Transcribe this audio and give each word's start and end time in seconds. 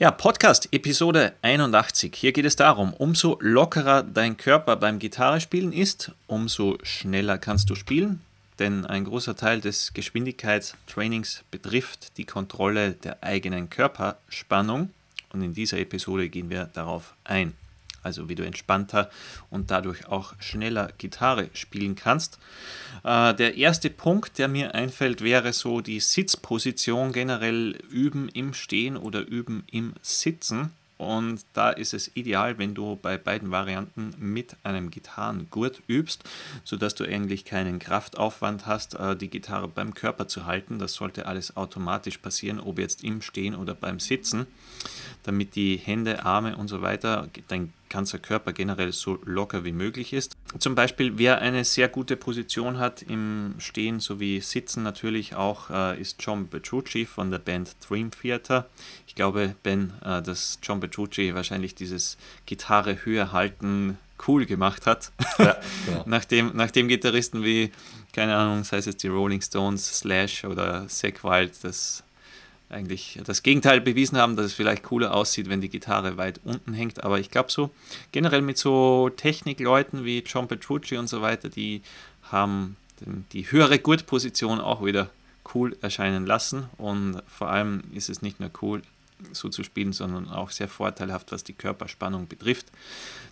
Ja, 0.00 0.10
Podcast 0.10 0.68
Episode 0.72 1.34
81. 1.42 2.16
Hier 2.16 2.32
geht 2.32 2.46
es 2.46 2.56
darum, 2.56 2.94
umso 2.94 3.38
lockerer 3.40 4.02
dein 4.02 4.36
Körper 4.36 4.74
beim 4.74 4.98
Gitarrespielen 4.98 5.72
ist, 5.72 6.10
umso 6.26 6.78
schneller 6.82 7.38
kannst 7.38 7.70
du 7.70 7.76
spielen. 7.76 8.20
Denn 8.58 8.84
ein 8.86 9.04
großer 9.04 9.36
Teil 9.36 9.60
des 9.60 9.92
Geschwindigkeitstrainings 9.94 11.44
betrifft 11.52 12.18
die 12.18 12.24
Kontrolle 12.24 12.94
der 12.94 13.22
eigenen 13.22 13.70
Körperspannung. 13.70 14.90
Und 15.32 15.42
in 15.42 15.54
dieser 15.54 15.78
Episode 15.78 16.28
gehen 16.28 16.50
wir 16.50 16.64
darauf 16.64 17.14
ein 17.22 17.54
also 18.04 18.28
wie 18.28 18.34
du 18.34 18.44
entspannter 18.44 19.10
und 19.50 19.70
dadurch 19.70 20.06
auch 20.06 20.34
schneller 20.40 20.90
Gitarre 20.98 21.48
spielen 21.54 21.94
kannst. 21.94 22.38
Äh, 23.02 23.34
der 23.34 23.56
erste 23.56 23.90
Punkt, 23.90 24.38
der 24.38 24.48
mir 24.48 24.74
einfällt, 24.74 25.22
wäre 25.22 25.52
so 25.52 25.80
die 25.80 26.00
Sitzposition 26.00 27.12
generell 27.12 27.78
üben 27.90 28.28
im 28.28 28.54
Stehen 28.54 28.96
oder 28.96 29.26
üben 29.26 29.64
im 29.70 29.94
Sitzen. 30.02 30.70
Und 30.96 31.44
da 31.54 31.70
ist 31.70 31.92
es 31.92 32.10
ideal, 32.14 32.58
wenn 32.58 32.74
du 32.74 32.96
bei 32.96 33.18
beiden 33.18 33.50
Varianten 33.50 34.14
mit 34.18 34.56
einem 34.62 34.90
Gitarrengurt 34.90 35.82
übst, 35.88 36.22
sodass 36.62 36.94
du 36.94 37.04
eigentlich 37.04 37.44
keinen 37.44 37.80
Kraftaufwand 37.80 38.66
hast, 38.66 38.94
äh, 38.94 39.16
die 39.16 39.28
Gitarre 39.28 39.68
beim 39.68 39.94
Körper 39.94 40.28
zu 40.28 40.46
halten. 40.46 40.78
Das 40.78 40.94
sollte 40.94 41.26
alles 41.26 41.56
automatisch 41.56 42.18
passieren, 42.18 42.60
ob 42.60 42.78
jetzt 42.78 43.02
im 43.02 43.22
Stehen 43.22 43.56
oder 43.56 43.74
beim 43.74 43.98
Sitzen, 43.98 44.46
damit 45.24 45.56
die 45.56 45.76
Hände, 45.76 46.24
Arme 46.24 46.56
und 46.56 46.68
so 46.68 46.80
weiter, 46.80 47.28
dein 47.48 47.72
ganzer 47.94 48.18
Körper 48.18 48.52
generell 48.52 48.92
so 48.92 49.20
locker 49.24 49.64
wie 49.64 49.70
möglich 49.70 50.12
ist. 50.12 50.36
Zum 50.58 50.74
Beispiel, 50.74 51.16
wer 51.16 51.38
eine 51.38 51.64
sehr 51.64 51.88
gute 51.88 52.16
Position 52.16 52.80
hat 52.80 53.02
im 53.02 53.54
Stehen 53.58 54.00
sowie 54.00 54.40
Sitzen 54.40 54.82
natürlich 54.82 55.36
auch, 55.36 55.70
äh, 55.70 56.00
ist 56.00 56.16
John 56.18 56.48
Petrucci 56.48 57.06
von 57.06 57.30
der 57.30 57.38
Band 57.38 57.76
Dream 57.88 58.10
Theater. 58.10 58.68
Ich 59.06 59.14
glaube, 59.14 59.54
Ben, 59.62 59.92
äh, 60.04 60.20
dass 60.22 60.58
John 60.60 60.80
Petrucci 60.80 61.36
wahrscheinlich 61.36 61.76
dieses 61.76 62.18
Gitarre 62.46 63.04
höher 63.04 63.30
halten 63.30 63.96
cool 64.26 64.44
gemacht 64.44 64.86
hat. 64.86 65.12
Ja, 65.38 65.56
genau. 65.86 66.02
nachdem, 66.06 66.50
nachdem 66.54 66.88
Gitarristen 66.88 67.44
wie, 67.44 67.70
keine 68.12 68.34
Ahnung, 68.34 68.64
sei 68.64 68.78
es 68.78 68.86
jetzt 68.86 69.04
die 69.04 69.08
Rolling 69.08 69.40
Stones, 69.40 69.98
Slash 69.98 70.44
oder 70.44 70.88
Zack 70.88 71.22
Wild, 71.22 71.52
das 71.62 72.02
eigentlich 72.70 73.20
das 73.24 73.42
Gegenteil 73.42 73.80
bewiesen 73.80 74.18
haben, 74.18 74.36
dass 74.36 74.46
es 74.46 74.54
vielleicht 74.54 74.82
cooler 74.82 75.14
aussieht, 75.14 75.48
wenn 75.48 75.60
die 75.60 75.68
Gitarre 75.68 76.16
weit 76.16 76.40
unten 76.44 76.72
hängt. 76.72 77.04
Aber 77.04 77.20
ich 77.20 77.30
glaube 77.30 77.50
so, 77.50 77.70
generell 78.12 78.42
mit 78.42 78.58
so 78.58 79.10
Technikleuten 79.10 80.04
wie 80.04 80.20
John 80.20 80.48
Petrucci 80.48 80.96
und 80.96 81.08
so 81.08 81.22
weiter, 81.22 81.48
die 81.48 81.82
haben 82.22 82.76
die 83.32 83.50
höhere 83.50 83.78
Gurtposition 83.78 84.60
auch 84.60 84.84
wieder 84.84 85.10
cool 85.54 85.76
erscheinen 85.80 86.26
lassen. 86.26 86.64
Und 86.78 87.22
vor 87.26 87.50
allem 87.50 87.82
ist 87.92 88.08
es 88.08 88.22
nicht 88.22 88.40
nur 88.40 88.50
cool, 88.62 88.82
so 89.32 89.48
zu 89.48 89.62
spielen, 89.62 89.92
sondern 89.92 90.28
auch 90.28 90.50
sehr 90.50 90.68
vorteilhaft, 90.68 91.32
was 91.32 91.44
die 91.44 91.52
Körperspannung 91.52 92.28
betrifft, 92.28 92.66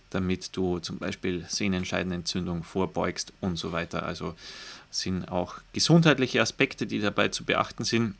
damit 0.09 0.55
du 0.55 0.79
zum 0.79 0.97
Beispiel 0.97 1.45
Sehnenscheidenentzündung 1.47 2.63
vorbeugst 2.63 3.33
und 3.41 3.57
so 3.57 3.71
weiter. 3.71 4.03
Also 4.03 4.35
sind 4.91 5.25
auch 5.29 5.55
gesundheitliche 5.73 6.41
Aspekte, 6.41 6.85
die 6.85 6.99
dabei 6.99 7.29
zu 7.29 7.43
beachten 7.43 7.83
sind. 7.83 8.15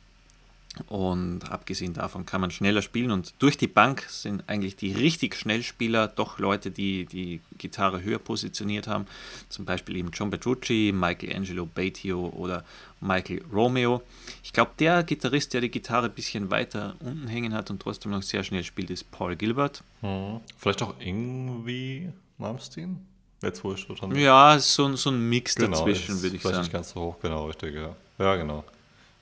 Und 0.88 1.50
abgesehen 1.50 1.94
davon 1.94 2.26
kann 2.26 2.40
man 2.40 2.50
schneller 2.50 2.82
spielen. 2.82 3.10
Und 3.10 3.34
durch 3.38 3.56
die 3.56 3.68
Bank 3.68 4.06
sind 4.08 4.44
eigentlich 4.48 4.76
die 4.76 4.92
richtig 4.92 5.36
Schnellspieler 5.36 6.08
doch 6.08 6.38
Leute, 6.38 6.70
die 6.70 7.06
die 7.06 7.40
Gitarre 7.58 8.02
höher 8.02 8.18
positioniert 8.18 8.88
haben. 8.88 9.06
Zum 9.48 9.64
Beispiel 9.64 9.96
eben 9.96 10.10
John 10.12 10.30
Petrucci, 10.30 10.92
Michelangelo 10.92 11.66
Batio 11.66 12.28
oder 12.36 12.64
Michael 13.00 13.42
Romeo. 13.52 14.02
Ich 14.42 14.52
glaube, 14.52 14.72
der 14.78 15.02
Gitarrist, 15.04 15.54
der 15.54 15.60
die 15.60 15.70
Gitarre 15.70 16.06
ein 16.06 16.14
bisschen 16.14 16.50
weiter 16.50 16.96
unten 17.00 17.28
hängen 17.28 17.54
hat 17.54 17.70
und 17.70 17.80
trotzdem 17.80 18.12
noch 18.12 18.22
sehr 18.22 18.42
schnell 18.42 18.64
spielt, 18.64 18.90
ist 18.90 19.10
Paul 19.10 19.36
Gilbert. 19.36 19.82
Hm. 20.00 20.40
Vielleicht 20.56 20.82
auch 20.82 20.94
irgendwie 20.98 22.10
Malmsteen? 22.38 23.06
Jetzt 23.42 23.62
wo 23.62 23.74
ich 23.74 23.80
schon 23.80 24.14
Ja, 24.16 24.58
so, 24.58 24.96
so 24.96 25.10
ein 25.10 25.28
Mix 25.28 25.54
genau, 25.54 25.76
dazwischen, 25.76 26.22
würde 26.22 26.36
ich 26.36 26.42
vielleicht 26.42 26.42
sagen. 26.42 26.52
Vielleicht 26.54 26.62
nicht 26.62 26.72
ganz 26.72 26.90
so 26.90 27.00
hoch, 27.00 27.16
genau, 27.20 27.46
richtig, 27.46 27.74
ja. 27.74 27.94
Ja, 28.18 28.36
genau. 28.36 28.64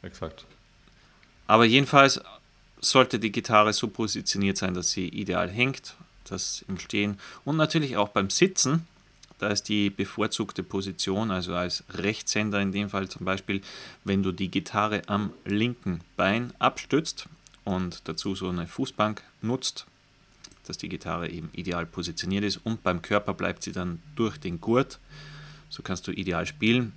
Exakt. 0.02 0.44
Aber 1.52 1.66
jedenfalls 1.66 2.18
sollte 2.80 3.18
die 3.18 3.30
Gitarre 3.30 3.74
so 3.74 3.86
positioniert 3.86 4.56
sein, 4.56 4.72
dass 4.72 4.92
sie 4.92 5.06
ideal 5.08 5.50
hängt, 5.50 5.96
das 6.24 6.64
im 6.66 6.78
Stehen 6.78 7.18
und 7.44 7.58
natürlich 7.58 7.98
auch 7.98 8.08
beim 8.08 8.30
Sitzen. 8.30 8.86
Da 9.38 9.48
ist 9.48 9.64
die 9.64 9.90
bevorzugte 9.90 10.62
Position, 10.62 11.30
also 11.30 11.54
als 11.54 11.84
Rechtshänder 11.90 12.58
in 12.62 12.72
dem 12.72 12.88
Fall 12.88 13.10
zum 13.10 13.26
Beispiel, 13.26 13.60
wenn 14.02 14.22
du 14.22 14.32
die 14.32 14.50
Gitarre 14.50 15.02
am 15.08 15.30
linken 15.44 16.00
Bein 16.16 16.54
abstützt 16.58 17.26
und 17.64 18.00
dazu 18.08 18.34
so 18.34 18.48
eine 18.48 18.66
Fußbank 18.66 19.22
nutzt, 19.42 19.84
dass 20.66 20.78
die 20.78 20.88
Gitarre 20.88 21.28
eben 21.28 21.50
ideal 21.52 21.84
positioniert 21.84 22.44
ist 22.44 22.60
und 22.64 22.82
beim 22.82 23.02
Körper 23.02 23.34
bleibt 23.34 23.62
sie 23.62 23.72
dann 23.72 24.00
durch 24.16 24.38
den 24.38 24.58
Gurt. 24.62 24.98
So 25.68 25.82
kannst 25.82 26.06
du 26.06 26.12
ideal 26.12 26.46
spielen. 26.46 26.94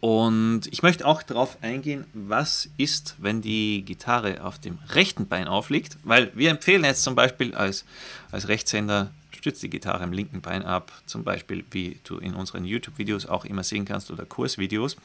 Und 0.00 0.62
ich 0.70 0.82
möchte 0.82 1.06
auch 1.06 1.22
darauf 1.22 1.58
eingehen, 1.62 2.06
was 2.14 2.70
ist, 2.78 3.16
wenn 3.18 3.42
die 3.42 3.84
Gitarre 3.84 4.42
auf 4.42 4.58
dem 4.58 4.78
rechten 4.88 5.26
Bein 5.28 5.46
aufliegt, 5.46 5.98
weil 6.04 6.32
wir 6.34 6.50
empfehlen 6.50 6.84
jetzt 6.84 7.02
zum 7.02 7.14
Beispiel 7.14 7.54
als, 7.54 7.84
als 8.30 8.48
Rechtshänder, 8.48 9.10
stützt 9.30 9.62
die 9.62 9.68
Gitarre 9.68 10.04
im 10.04 10.12
linken 10.12 10.40
Bein 10.40 10.62
ab, 10.62 10.90
zum 11.04 11.22
Beispiel 11.22 11.64
wie 11.70 11.98
du 12.04 12.16
in 12.16 12.34
unseren 12.34 12.64
YouTube-Videos 12.64 13.26
auch 13.26 13.44
immer 13.44 13.62
sehen 13.62 13.84
kannst 13.84 14.10
oder 14.10 14.24
Kursvideos. 14.24 14.96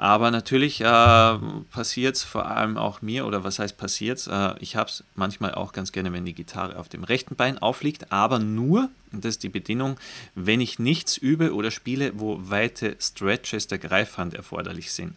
Aber 0.00 0.30
natürlich 0.30 0.80
äh, 0.80 1.38
passiert 1.70 2.16
es 2.16 2.24
vor 2.24 2.46
allem 2.46 2.78
auch 2.78 3.02
mir, 3.02 3.26
oder 3.26 3.44
was 3.44 3.58
heißt 3.58 3.76
passiert 3.76 4.26
äh, 4.28 4.54
Ich 4.58 4.74
habe 4.74 4.88
es 4.88 5.04
manchmal 5.14 5.54
auch 5.54 5.72
ganz 5.72 5.92
gerne, 5.92 6.10
wenn 6.10 6.24
die 6.24 6.32
Gitarre 6.32 6.78
auf 6.78 6.88
dem 6.88 7.04
rechten 7.04 7.36
Bein 7.36 7.58
aufliegt, 7.58 8.10
aber 8.10 8.38
nur, 8.38 8.88
und 9.12 9.26
das 9.26 9.32
ist 9.32 9.42
die 9.42 9.50
Bedingung, 9.50 10.00
wenn 10.34 10.62
ich 10.62 10.78
nichts 10.78 11.18
übe 11.18 11.54
oder 11.54 11.70
spiele, 11.70 12.12
wo 12.14 12.38
weite 12.40 12.96
Stretches 12.98 13.66
der 13.66 13.76
Greifhand 13.76 14.32
erforderlich 14.32 14.90
sind. 14.90 15.16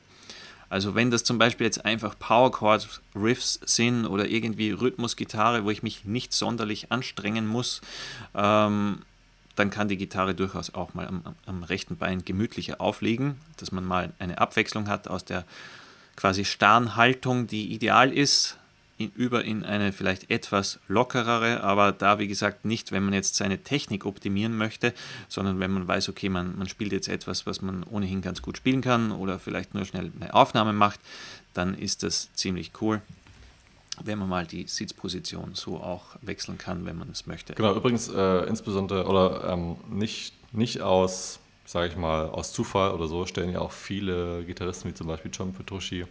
Also 0.67 0.95
wenn 0.95 1.11
das 1.11 1.23
zum 1.23 1.37
Beispiel 1.37 1.65
jetzt 1.65 1.85
einfach 1.85 2.19
Powerchord 2.19 3.01
Riffs 3.15 3.61
sind 3.63 4.05
oder 4.05 4.27
irgendwie 4.27 4.71
Rhythmusgitarre, 4.71 5.63
wo 5.63 5.69
ich 5.69 5.81
mich 5.81 6.03
nicht 6.03 6.33
sonderlich 6.33 6.91
anstrengen 6.91 7.47
muss, 7.47 7.79
ähm, 8.35 9.03
dann 9.55 9.69
kann 9.69 9.87
die 9.87 9.97
Gitarre 9.97 10.33
durchaus 10.33 10.73
auch 10.73 10.93
mal 10.93 11.07
am, 11.07 11.23
am, 11.45 11.63
rechten 11.63 11.97
Bein 11.97 12.25
gemütlicher 12.25 12.81
aufliegen, 12.81 13.35
dass 13.57 13.71
man 13.71 13.85
mal 13.85 14.13
eine 14.19 14.39
Abwechslung 14.39 14.87
hat 14.87 15.07
aus 15.07 15.25
der 15.25 15.45
quasi 16.15 16.45
starren 16.45 16.95
Haltung, 16.95 17.47
die 17.47 17.73
ideal 17.73 18.11
ist, 18.11 18.57
in, 18.97 19.11
über 19.15 19.43
in 19.43 19.63
eine 19.63 19.91
vielleicht 19.91 20.29
etwas 20.29 20.79
lockerere, 20.87 21.61
aber 21.61 21.91
da 21.91 22.19
wie 22.19 22.27
gesagt 22.27 22.65
nicht, 22.65 22.91
wenn 22.91 23.03
man 23.03 23.13
jetzt 23.13 23.35
seine 23.35 23.63
Technik 23.63 24.05
optimieren 24.05 24.55
möchte, 24.55 24.93
sondern 25.27 25.59
wenn 25.59 25.71
man 25.71 25.87
weiß, 25.87 26.09
okay, 26.09 26.29
man, 26.29 26.57
man 26.57 26.69
spielt 26.69 26.91
jetzt 26.91 27.07
etwas, 27.07 27.45
was 27.45 27.61
man 27.61 27.83
ohnehin 27.83 28.21
ganz 28.21 28.41
gut 28.41 28.57
spielen 28.57 28.81
kann 28.81 29.11
oder 29.11 29.39
vielleicht 29.39 29.73
nur 29.73 29.85
schnell 29.85 30.11
eine 30.19 30.33
Aufnahme 30.33 30.73
macht, 30.73 30.99
dann 31.53 31.75
ist 31.75 32.03
das 32.03 32.31
ziemlich 32.33 32.71
cool 32.81 33.01
wenn 34.03 34.19
man 34.19 34.29
mal 34.29 34.45
die 34.45 34.67
Sitzposition 34.67 35.51
so 35.53 35.77
auch 35.77 36.15
wechseln 36.21 36.57
kann, 36.57 36.85
wenn 36.85 36.97
man 36.97 37.09
es 37.09 37.27
möchte. 37.27 37.53
Genau, 37.53 37.75
übrigens 37.75 38.07
äh, 38.09 38.45
insbesondere 38.47 39.05
oder 39.05 39.49
ähm, 39.51 39.77
nicht, 39.89 40.33
nicht 40.53 40.81
aus, 40.81 41.39
sage 41.65 41.89
ich 41.89 41.95
mal, 41.95 42.29
aus 42.29 42.53
Zufall 42.53 42.91
oder 42.91 43.07
so 43.07 43.25
stellen 43.25 43.51
ja 43.51 43.59
auch 43.59 43.71
viele 43.71 44.43
Gitarristen 44.45 44.89
wie 44.89 44.93
zum 44.93 45.07
Beispiel 45.07 45.31
John 45.31 45.53
Petrucci, 45.53 46.05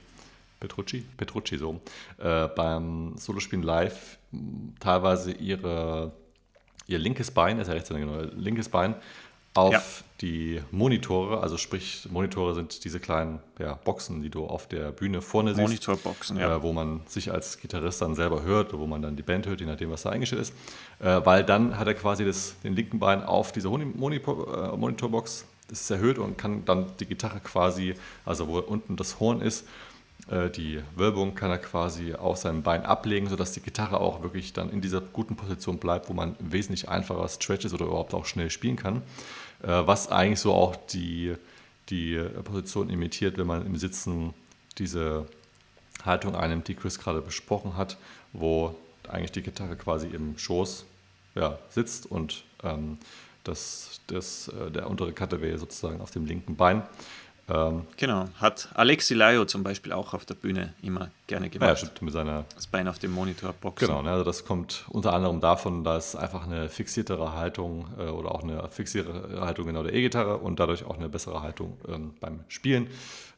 Petrucci, 0.61 1.05
Petrucci 1.17 1.59
so, 1.59 1.81
äh, 2.19 2.49
beim 2.49 3.17
Solospielen 3.17 3.65
live 3.65 4.19
teilweise 4.79 5.33
ihre, 5.33 6.13
ihr 6.87 6.99
linkes 6.99 7.31
Bein, 7.31 7.59
ist 7.59 7.67
ja 7.67 7.75
rechts 7.75 7.89
genau, 7.89 8.23
linkes 8.35 8.69
Bein 8.69 8.95
auf 9.55 9.73
ja. 9.73 9.83
die 10.23 10.63
Monitore, 10.71 11.41
also 11.41 11.59
sprich, 11.59 12.09
Monitore 12.11 12.55
sind 12.55 12.85
diese 12.85 13.01
kleinen 13.01 13.41
ja, 13.59 13.75
Boxen, 13.75 14.23
die 14.23 14.31
du 14.31 14.47
auf 14.47 14.67
der 14.67 14.93
Bühne 14.93 15.21
vorne 15.21 15.51
siehst. 15.51 15.63
Monitorboxen, 15.63 16.39
ja. 16.39 16.57
Äh, 16.57 16.63
wo 16.63 16.73
man 16.73 17.03
sich 17.07 17.31
als 17.31 17.59
Gitarrist 17.59 18.01
dann 18.01 18.15
selber 18.15 18.43
hört, 18.43 18.73
wo 18.73 18.87
man 18.87 19.03
dann 19.03 19.17
die 19.17 19.23
Band 19.23 19.47
hört, 19.47 19.61
je 19.61 19.67
nachdem, 19.67 19.91
was 19.91 20.03
da 20.03 20.11
eingestellt 20.11 20.43
ist. 20.43 20.55
Äh, 21.01 21.21
weil 21.25 21.45
dann 21.45 21.79
hat 21.79 21.87
er 21.87 21.95
quasi 21.95 22.25
das, 22.25 22.55
den 22.65 22.75
linken 22.75 22.99
Bein 22.99 23.23
auf 23.23 23.53
diese 23.53 23.69
Monitor, 23.69 24.73
äh, 24.73 24.77
Monitorbox, 24.77 25.45
das 25.69 25.81
ist 25.83 25.91
erhöht 25.91 26.19
und 26.19 26.39
kann 26.39 26.65
dann 26.65 26.87
die 26.99 27.07
Gitarre 27.07 27.41
quasi, 27.41 27.95
also 28.25 28.49
wo 28.49 28.59
unten 28.59 28.97
das 28.97 29.21
Horn 29.21 29.43
ist, 29.43 29.67
äh, 30.31 30.51
die 30.51 30.81
Wölbung 30.95 31.35
kann 31.35 31.51
er 31.51 31.59
quasi 31.59 32.15
auf 32.15 32.37
seinem 32.37 32.63
Bein 32.63 32.85
ablegen, 32.85 33.29
sodass 33.29 33.53
die 33.53 33.61
Gitarre 33.61 34.01
auch 34.01 34.23
wirklich 34.23 34.53
dann 34.53 34.71
in 34.71 34.81
dieser 34.81 35.01
guten 35.01 35.37
Position 35.37 35.79
bleibt, 35.79 36.09
wo 36.09 36.13
man 36.13 36.37
wesentlich 36.39 36.89
einfacher 36.89 37.29
Stretches 37.29 37.75
oder 37.75 37.87
überhaupt 37.87 38.15
auch 38.15 38.27
schnell 38.27 38.51
spielen 38.51 38.77
kann. 38.77 39.03
Äh, 39.63 39.87
was 39.87 40.11
eigentlich 40.11 40.41
so 40.41 40.53
auch 40.53 40.77
die, 40.77 41.35
die 41.89 42.19
Position 42.45 42.91
imitiert, 42.91 43.39
wenn 43.39 43.47
man 43.47 43.67
im 43.67 43.77
Sitzen 43.77 44.35
diese 44.79 45.27
Haltung 46.05 46.35
einnimmt, 46.35 46.69
die 46.69 46.75
Chris 46.75 46.99
gerade 46.99 47.21
besprochen 47.21 47.77
hat, 47.77 47.97
wo 48.33 48.75
eigentlich 49.09 49.33
die 49.33 49.43
Gitarre 49.43 49.77
quasi 49.77 50.09
im 50.09 50.39
Schoß 50.39 50.87
ja, 51.35 51.59
sitzt 51.71 52.07
und 52.07 52.45
ähm, 52.63 52.99
das, 53.45 54.01
das, 54.07 54.49
äh, 54.49 54.71
der 54.71 54.89
untere 54.89 55.13
Cutaway 55.13 55.57
sozusagen 55.57 56.01
auf 56.01 56.11
dem 56.11 56.27
linken 56.27 56.57
Bein. 56.57 56.83
Ähm, 57.49 57.87
genau, 57.97 58.29
hat 58.37 58.69
Alexi 58.75 59.15
Laio 59.15 59.45
zum 59.45 59.63
Beispiel 59.63 59.93
auch 59.93 60.15
auf 60.15 60.25
der 60.25 60.35
Bühne 60.35 60.75
immer 60.83 61.11
gerne 61.33 61.49
gemacht. 61.49 61.69
Ja, 61.71 61.77
stimmt, 61.77 62.03
mit 62.03 62.13
seiner 62.13 62.45
das 62.55 62.67
Bein 62.67 62.87
auf 62.89 62.99
dem 62.99 63.11
Monitor 63.13 63.55
boxen. 63.55 63.89
Genau, 63.89 64.03
ne, 64.03 64.11
also 64.11 64.23
das 64.23 64.45
kommt 64.45 64.85
unter 64.91 65.15
anderem 65.15 65.41
davon, 65.41 65.83
dass 65.83 66.15
einfach 66.15 66.45
eine 66.45 66.69
fixiertere 66.69 67.33
Haltung 67.33 67.87
äh, 67.99 68.03
oder 68.03 68.35
auch 68.35 68.43
eine 68.43 68.69
fixiertere 68.69 69.41
Haltung 69.41 69.67
genau 69.67 69.83
der 69.83 69.95
E-Gitarre 69.95 70.37
und 70.37 70.61
dadurch 70.61 70.85
auch 70.85 70.99
eine 70.99 71.09
bessere 71.09 71.41
Haltung 71.41 71.79
ähm, 71.89 72.13
beim 72.21 72.41
Spielen 72.49 72.89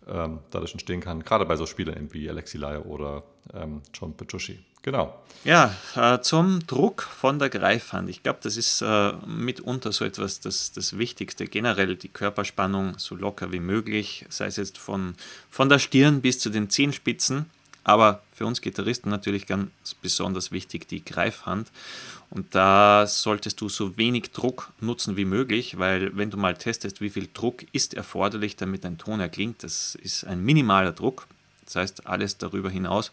ähm, 0.08 0.41
dadurch 0.50 0.73
entstehen 0.73 1.00
kann, 1.00 1.25
gerade 1.25 1.46
bei 1.46 1.56
so 1.56 1.67
Spielern 1.67 2.08
wie 2.12 2.29
Alexi 2.29 2.58
Laio 2.58 2.82
oder 2.82 3.23
ähm, 3.55 3.81
John 3.94 4.14
Petrucci. 4.14 4.58
Genau. 4.85 5.19
Ja, 5.44 5.75
äh, 5.97 6.20
zum 6.20 6.67
Druck 6.67 7.02
von 7.02 7.38
der 7.38 7.49
Greifhand. 7.49 8.11
Ich 8.11 8.23
glaube, 8.23 8.40
das 8.43 8.58
ist 8.58 8.82
äh, 8.82 9.12
mitunter 9.26 9.93
so 9.93 10.05
etwas 10.05 10.40
das, 10.40 10.73
das 10.73 10.99
Wichtigste. 10.99 11.47
Generell 11.47 11.97
die 11.97 12.11
Körperspannung 12.11 12.99
so 12.99 13.14
locker 13.14 13.50
wie 13.50 13.61
möglich, 13.61 14.26
sei 14.29 14.44
es 14.44 14.56
jetzt 14.56 14.76
von, 14.76 15.14
von 15.49 15.70
der 15.70 15.79
Stirn 15.79 16.20
bis 16.20 16.38
zu 16.38 16.50
den 16.50 16.69
Zehenspitzen. 16.69 17.47
Aber 17.85 18.23
für 18.33 18.47
uns 18.47 18.61
Gitarristen 18.61 19.11
natürlich 19.11 19.47
ganz 19.47 19.71
besonders 20.01 20.51
wichtig 20.51 20.89
die 20.89 21.05
Greifhand. 21.05 21.71
Und 22.31 22.55
da 22.55 23.07
solltest 23.07 23.61
du 23.61 23.69
so 23.69 23.97
wenig 23.97 24.33
Druck 24.33 24.73
nutzen 24.81 25.17
wie 25.17 25.27
möglich, 25.27 25.79
weil 25.79 26.17
wenn 26.17 26.31
du 26.31 26.37
mal 26.37 26.57
testest, 26.57 27.01
wie 27.01 27.11
viel 27.11 27.29
Druck 27.33 27.65
ist 27.73 27.95
erforderlich, 27.95 28.57
damit 28.57 28.85
ein 28.85 28.99
Ton 28.99 29.21
erklingt, 29.21 29.63
das 29.63 29.95
ist 29.95 30.25
ein 30.25 30.43
minimaler 30.43 30.93
Druck. 30.93 31.27
Das 31.67 31.77
heißt, 31.77 32.07
alles 32.07 32.37
darüber 32.39 32.71
hinaus 32.71 33.11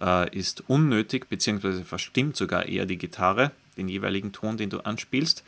äh, 0.00 0.36
ist 0.36 0.64
unnötig, 0.68 1.28
beziehungsweise 1.28 1.84
verstimmt 1.84 2.36
sogar 2.36 2.66
eher 2.66 2.86
die 2.86 2.98
Gitarre, 2.98 3.50
den 3.76 3.88
jeweiligen 3.88 4.32
Ton, 4.32 4.56
den 4.56 4.70
du 4.70 4.80
anspielst, 4.80 5.42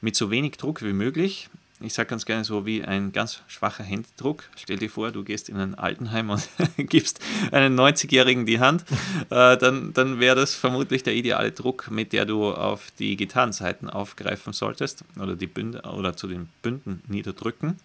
mit 0.00 0.16
so 0.16 0.30
wenig 0.30 0.56
Druck 0.56 0.82
wie 0.82 0.92
möglich. 0.92 1.48
Ich 1.80 1.94
sage 1.94 2.08
ganz 2.08 2.26
gerne 2.26 2.42
so 2.42 2.66
wie 2.66 2.82
ein 2.82 3.12
ganz 3.12 3.42
schwacher 3.46 3.84
Händedruck. 3.84 4.42
Stell 4.56 4.78
dir 4.78 4.90
vor, 4.90 5.12
du 5.12 5.22
gehst 5.22 5.48
in 5.48 5.58
ein 5.58 5.76
Altenheim 5.76 6.30
und 6.30 6.48
gibst 6.76 7.20
einen 7.52 7.78
90-Jährigen 7.78 8.46
die 8.46 8.60
Hand. 8.60 8.84
Äh, 9.30 9.58
dann 9.58 9.92
dann 9.92 10.20
wäre 10.20 10.36
das 10.36 10.54
vermutlich 10.54 11.02
der 11.02 11.14
ideale 11.14 11.52
Druck, 11.52 11.90
mit 11.90 12.12
der 12.12 12.24
du 12.24 12.50
auf 12.50 12.90
die 12.98 13.16
Gitarrenseiten 13.16 13.90
aufgreifen 13.90 14.52
solltest 14.52 15.04
oder 15.20 15.36
die 15.36 15.46
Bünde 15.46 15.82
oder 15.82 16.16
zu 16.16 16.28
den 16.28 16.48
Bünden 16.62 17.02
niederdrücken. 17.08 17.78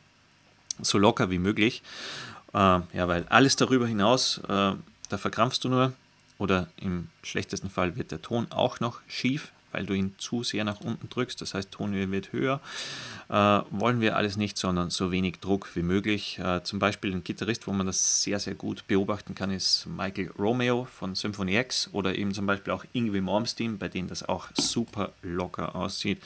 So 0.82 0.98
locker 0.98 1.30
wie 1.32 1.40
möglich. 1.40 1.82
Äh, 2.54 2.58
ja, 2.58 3.08
weil 3.08 3.26
alles 3.30 3.56
darüber 3.58 3.88
hinaus, 3.88 4.38
äh, 4.48 4.48
da 4.48 5.18
verkrampfst 5.18 5.64
du 5.64 5.70
nur 5.70 5.94
oder 6.38 6.68
im 6.78 7.10
schlechtesten 7.24 7.70
Fall 7.70 7.98
wird 7.98 8.12
der 8.12 8.22
Ton 8.22 8.48
auch 8.52 8.80
noch 8.80 9.02
schief, 9.08 9.52
weil 9.74 9.86
du 9.86 9.94
ihn 9.94 10.16
zu 10.18 10.44
sehr 10.44 10.64
nach 10.64 10.80
unten 10.82 11.10
drückst. 11.10 11.42
Das 11.42 11.54
heißt, 11.54 11.72
Tonhöhe 11.72 12.10
wird 12.12 12.32
höher. 12.32 12.62
Äh, 13.30 13.34
wollen 13.72 14.02
wir 14.02 14.16
alles 14.16 14.38
nicht, 14.38 14.58
sondern 14.58 14.90
so 14.90 15.12
wenig 15.12 15.40
Druck 15.40 15.70
wie 15.76 15.82
möglich. 15.82 16.40
Äh, 16.40 16.64
zum 16.64 16.80
Beispiel 16.80 17.12
ein 17.12 17.24
Gitarrist, 17.24 17.68
wo 17.68 17.72
man 17.72 17.88
das 17.88 18.24
sehr, 18.24 18.40
sehr 18.40 18.56
gut 18.56 18.88
beobachten 18.88 19.36
kann, 19.36 19.52
ist 19.52 19.86
Michael 19.88 20.32
Romeo 20.38 20.86
von 20.86 21.16
Symphony 21.16 21.58
X 21.58 21.90
oder 21.92 22.16
eben 22.16 22.34
zum 22.34 22.46
Beispiel 22.46 22.74
auch 22.74 22.86
Ingwie 22.94 23.22
Malmsteen, 23.22 23.78
bei 23.78 23.90
denen 23.90 24.08
das 24.08 24.28
auch 24.28 24.48
super 24.54 25.12
locker 25.22 25.76
aussieht. 25.76 26.22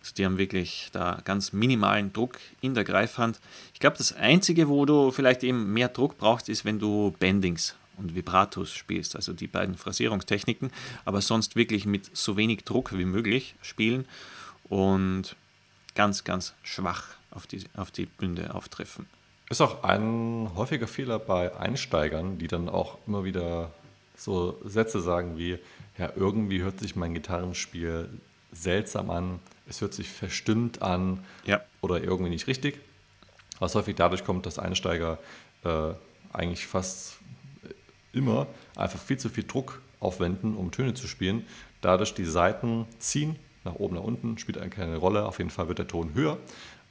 Also 0.00 0.14
die 0.16 0.24
haben 0.24 0.36
wirklich 0.36 0.88
da 0.90 1.20
ganz 1.24 1.52
minimalen 1.52 2.12
Druck 2.12 2.38
in 2.60 2.74
der 2.74 2.82
Greifhand. 2.82 3.38
Ich 3.72 3.78
glaube, 3.78 3.98
das 3.98 4.12
Einzige, 4.12 4.68
wo 4.68 4.84
du 4.84 5.12
vielleicht 5.12 5.44
eben 5.44 5.72
mehr 5.72 5.88
Druck 5.88 6.18
brauchst, 6.18 6.48
ist, 6.48 6.64
wenn 6.64 6.80
du 6.80 7.14
Bendings 7.20 7.76
und 7.96 8.14
Vibratos 8.14 8.72
spielst, 8.72 9.16
also 9.16 9.32
die 9.32 9.46
beiden 9.46 9.76
Phrasierungstechniken, 9.76 10.70
aber 11.04 11.20
sonst 11.20 11.56
wirklich 11.56 11.86
mit 11.86 12.16
so 12.16 12.36
wenig 12.36 12.64
Druck 12.64 12.96
wie 12.96 13.04
möglich 13.04 13.54
spielen 13.62 14.06
und 14.64 15.36
ganz, 15.94 16.24
ganz 16.24 16.54
schwach 16.62 17.04
auf 17.30 17.46
die, 17.46 17.64
auf 17.76 17.90
die 17.90 18.06
Bünde 18.06 18.54
auftreffen. 18.54 19.06
Ist 19.50 19.60
auch 19.60 19.84
ein 19.84 20.50
häufiger 20.54 20.86
Fehler 20.86 21.18
bei 21.18 21.54
Einsteigern, 21.54 22.38
die 22.38 22.48
dann 22.48 22.68
auch 22.68 22.98
immer 23.06 23.24
wieder 23.24 23.72
so 24.16 24.60
Sätze 24.64 25.00
sagen 25.00 25.36
wie, 25.36 25.58
ja, 25.98 26.10
irgendwie 26.16 26.62
hört 26.62 26.80
sich 26.80 26.96
mein 26.96 27.12
Gitarrenspiel 27.12 28.08
seltsam 28.52 29.10
an, 29.10 29.40
es 29.68 29.80
hört 29.80 29.94
sich 29.94 30.08
verstimmt 30.08 30.82
an 30.82 31.24
ja. 31.44 31.60
oder 31.80 32.02
irgendwie 32.02 32.30
nicht 32.30 32.46
richtig. 32.46 32.80
Was 33.58 33.74
häufig 33.74 33.94
dadurch 33.94 34.24
kommt, 34.24 34.46
dass 34.46 34.58
Einsteiger 34.58 35.18
äh, 35.64 35.92
eigentlich 36.32 36.66
fast 36.66 37.18
immer 38.12 38.46
einfach 38.76 39.00
viel 39.00 39.18
zu 39.18 39.28
viel 39.28 39.44
Druck 39.44 39.80
aufwenden, 40.00 40.56
um 40.56 40.70
Töne 40.70 40.94
zu 40.94 41.06
spielen. 41.06 41.46
Dadurch 41.80 42.14
die 42.14 42.24
Saiten 42.24 42.86
ziehen, 42.98 43.36
nach 43.64 43.74
oben, 43.74 43.96
nach 43.96 44.02
unten, 44.02 44.38
spielt 44.38 44.58
eigentlich 44.58 44.74
keine 44.74 44.96
Rolle. 44.96 45.26
Auf 45.26 45.38
jeden 45.38 45.50
Fall 45.50 45.68
wird 45.68 45.78
der 45.78 45.86
Ton 45.86 46.14
höher 46.14 46.38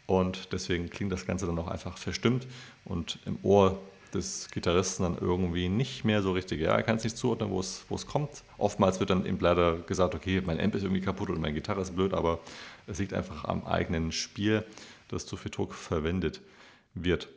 und 0.08 0.52
deswegen 0.52 0.90
klingt 0.90 1.12
das 1.12 1.26
Ganze 1.26 1.46
dann 1.46 1.58
auch 1.60 1.68
einfach 1.68 1.98
verstimmt 1.98 2.48
und 2.86 3.20
im 3.26 3.38
Ohr 3.44 3.80
des 4.14 4.50
Gitarristen 4.52 5.04
dann 5.04 5.18
irgendwie 5.18 5.70
nicht 5.70 6.04
mehr 6.04 6.22
so 6.22 6.34
richtig. 6.34 6.60
Ja, 6.60 6.76
er 6.76 6.84
kann 6.84 6.98
es 6.98 7.04
nicht 7.04 7.18
zuordnen, 7.18 7.50
wo 7.50 7.60
es, 7.60 8.08
kommt. 8.08 8.44
Oftmals 8.58 9.00
wird 9.00 9.10
dann 9.10 9.26
eben 9.26 9.40
leider 9.40 9.78
gesagt, 9.78 10.16
okay, 10.16 10.42
mein 10.46 10.60
Amp 10.60 10.76
ist 10.76 10.84
irgendwie 10.84 11.02
kaputt 11.02 11.30
oder 11.30 11.40
meine 11.40 11.54
Gitarre 11.54 11.82
ist 11.82 11.96
blöd, 11.96 12.14
aber 12.14 12.40
es 12.88 13.00
liegt 13.00 13.14
einfach 13.14 13.46
am 13.46 13.66
eigenen 13.66 14.12
Spiel, 14.12 14.66
dass 15.08 15.26
zu 15.26 15.38
viel 15.38 15.52
Druck 15.52 15.74
verwendet 15.74 16.42
wird. 16.94 17.30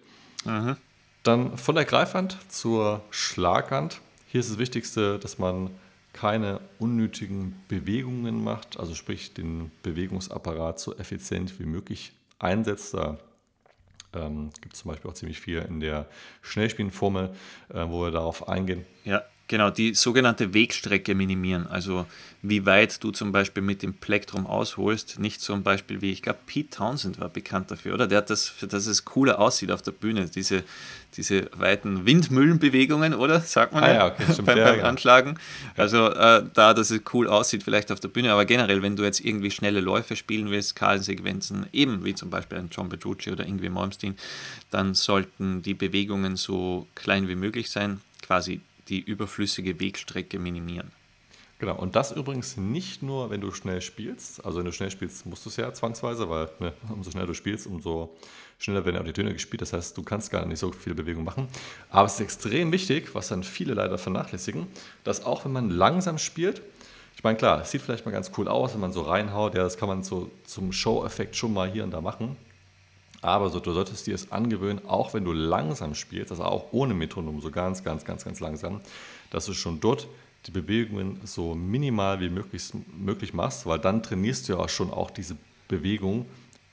Aha. 0.44 0.76
Dann 1.24 1.56
von 1.56 1.74
der 1.74 1.86
Greifhand 1.86 2.36
zur 2.48 3.00
Schlaghand. 3.10 4.02
Hier 4.26 4.40
ist 4.40 4.50
das 4.50 4.58
Wichtigste, 4.58 5.18
dass 5.18 5.38
man 5.38 5.70
keine 6.12 6.60
unnötigen 6.78 7.60
Bewegungen 7.66 8.44
macht, 8.44 8.78
also 8.78 8.94
sprich 8.94 9.32
den 9.32 9.72
Bewegungsapparat 9.82 10.78
so 10.78 10.94
effizient 10.96 11.58
wie 11.58 11.64
möglich 11.64 12.12
einsetzt. 12.38 12.92
Da 12.92 13.16
ähm, 14.12 14.50
gibt 14.60 14.74
es 14.74 14.82
zum 14.82 14.90
Beispiel 14.90 15.10
auch 15.10 15.14
ziemlich 15.14 15.40
viel 15.40 15.60
in 15.60 15.80
der 15.80 16.06
Schnellspielenformel, 16.42 17.34
äh, 17.70 17.86
wo 17.88 18.02
wir 18.02 18.10
darauf 18.10 18.46
eingehen. 18.46 18.84
Ja, 19.04 19.22
genau, 19.48 19.70
die 19.70 19.94
sogenannte 19.94 20.54
Wegstrecke 20.54 21.14
minimieren. 21.14 21.66
Also 21.66 22.06
wie 22.46 22.66
weit 22.66 23.02
du 23.02 23.10
zum 23.10 23.32
Beispiel 23.32 23.62
mit 23.62 23.82
dem 23.82 23.94
Plektrum 23.94 24.46
ausholst. 24.46 25.18
Nicht 25.18 25.40
zum 25.40 25.62
Beispiel 25.62 26.02
wie, 26.02 26.12
ich 26.12 26.20
glaube, 26.20 26.40
Pete 26.44 26.76
Townsend 26.76 27.18
war 27.18 27.30
bekannt 27.30 27.70
dafür, 27.70 27.94
oder? 27.94 28.06
Der 28.06 28.18
hat 28.18 28.28
das, 28.28 28.46
für 28.46 28.66
das 28.66 28.84
es 28.86 29.06
cooler 29.06 29.38
aussieht 29.38 29.70
auf 29.70 29.80
der 29.80 29.92
Bühne, 29.92 30.28
diese, 30.28 30.62
diese 31.16 31.48
weiten 31.56 32.04
Windmühlenbewegungen, 32.04 33.14
oder? 33.14 33.40
Sagt 33.40 33.72
man 33.72 33.84
ah, 33.84 33.94
ja, 33.94 34.06
okay, 34.08 34.24
beim, 34.44 34.44
beim 34.44 34.78
ja. 34.78 34.84
Anschlagen. 34.84 35.38
Also 35.74 36.10
äh, 36.10 36.44
da, 36.52 36.74
dass 36.74 36.90
es 36.90 37.00
cool 37.14 37.28
aussieht, 37.28 37.62
vielleicht 37.62 37.90
auf 37.90 38.00
der 38.00 38.08
Bühne, 38.08 38.30
aber 38.30 38.44
generell, 38.44 38.82
wenn 38.82 38.94
du 38.94 39.04
jetzt 39.04 39.20
irgendwie 39.20 39.50
schnelle 39.50 39.80
Läufe 39.80 40.14
spielen 40.14 40.50
willst, 40.50 40.70
Skalensequenzen, 40.70 41.66
eben 41.72 42.04
wie 42.04 42.14
zum 42.14 42.28
Beispiel 42.28 42.58
ein 42.58 42.68
John 42.70 42.90
Petrucci 42.90 43.32
oder 43.32 43.46
Ingwie 43.46 43.70
Malmsteen, 43.70 44.16
dann 44.70 44.92
sollten 44.92 45.62
die 45.62 45.74
Bewegungen 45.74 46.36
so 46.36 46.86
klein 46.94 47.26
wie 47.26 47.36
möglich 47.36 47.70
sein, 47.70 48.02
quasi 48.20 48.60
die 48.88 49.00
überflüssige 49.00 49.80
Wegstrecke 49.80 50.38
minimieren. 50.38 50.90
Genau, 51.58 51.76
und 51.76 51.94
das 51.94 52.12
übrigens 52.12 52.56
nicht 52.56 53.02
nur, 53.02 53.30
wenn 53.30 53.40
du 53.40 53.52
schnell 53.52 53.80
spielst. 53.80 54.44
Also 54.44 54.58
wenn 54.58 54.66
du 54.66 54.72
schnell 54.72 54.90
spielst, 54.90 55.24
musst 55.24 55.46
du 55.46 55.50
es 55.50 55.56
ja 55.56 55.72
zwangsweise, 55.72 56.28
weil 56.28 56.50
ne, 56.58 56.72
umso 56.90 57.10
schneller 57.10 57.26
du 57.26 57.34
spielst, 57.34 57.66
umso 57.66 58.14
schneller 58.58 58.84
werden 58.84 58.98
auch 58.98 59.04
die 59.04 59.12
Töne 59.12 59.32
gespielt. 59.32 59.62
Das 59.62 59.72
heißt, 59.72 59.96
du 59.96 60.02
kannst 60.02 60.30
gar 60.30 60.44
nicht 60.46 60.58
so 60.58 60.72
viel 60.72 60.94
Bewegung 60.94 61.24
machen. 61.24 61.48
Aber 61.90 62.06
es 62.06 62.14
ist 62.14 62.20
extrem 62.20 62.72
wichtig, 62.72 63.14
was 63.14 63.28
dann 63.28 63.44
viele 63.44 63.74
leider 63.74 63.98
vernachlässigen, 63.98 64.66
dass 65.04 65.24
auch 65.24 65.44
wenn 65.44 65.52
man 65.52 65.70
langsam 65.70 66.18
spielt, 66.18 66.60
ich 67.16 67.22
meine, 67.22 67.38
klar, 67.38 67.62
es 67.62 67.70
sieht 67.70 67.80
vielleicht 67.80 68.04
mal 68.04 68.12
ganz 68.12 68.32
cool 68.36 68.48
aus, 68.48 68.74
wenn 68.74 68.80
man 68.80 68.92
so 68.92 69.02
reinhaut, 69.02 69.54
ja, 69.54 69.62
das 69.62 69.78
kann 69.78 69.88
man 69.88 70.02
so 70.02 70.30
zum 70.44 70.72
Show-Effekt 70.72 71.36
schon 71.36 71.54
mal 71.54 71.70
hier 71.70 71.84
und 71.84 71.92
da 71.92 72.00
machen. 72.00 72.36
Aber 73.24 73.48
so, 73.48 73.58
du 73.58 73.72
solltest 73.72 74.06
dir 74.06 74.14
es 74.14 74.30
angewöhnen, 74.32 74.86
auch 74.86 75.14
wenn 75.14 75.24
du 75.24 75.32
langsam 75.32 75.94
spielst, 75.94 76.30
also 76.30 76.44
auch 76.44 76.66
ohne 76.72 76.92
Metronom, 76.92 77.40
so 77.40 77.50
ganz, 77.50 77.82
ganz, 77.82 78.04
ganz, 78.04 78.22
ganz 78.22 78.38
langsam, 78.38 78.82
dass 79.30 79.46
du 79.46 79.54
schon 79.54 79.80
dort 79.80 80.08
die 80.46 80.50
Bewegungen 80.50 81.18
so 81.24 81.54
minimal 81.54 82.20
wie 82.20 82.28
möglich, 82.28 82.70
möglich 82.94 83.32
machst, 83.32 83.64
weil 83.64 83.78
dann 83.78 84.02
trainierst 84.02 84.46
du 84.46 84.52
ja 84.52 84.58
auch 84.58 84.68
schon 84.68 84.90
auch 84.90 85.10
diese 85.10 85.38
Bewegung 85.68 86.26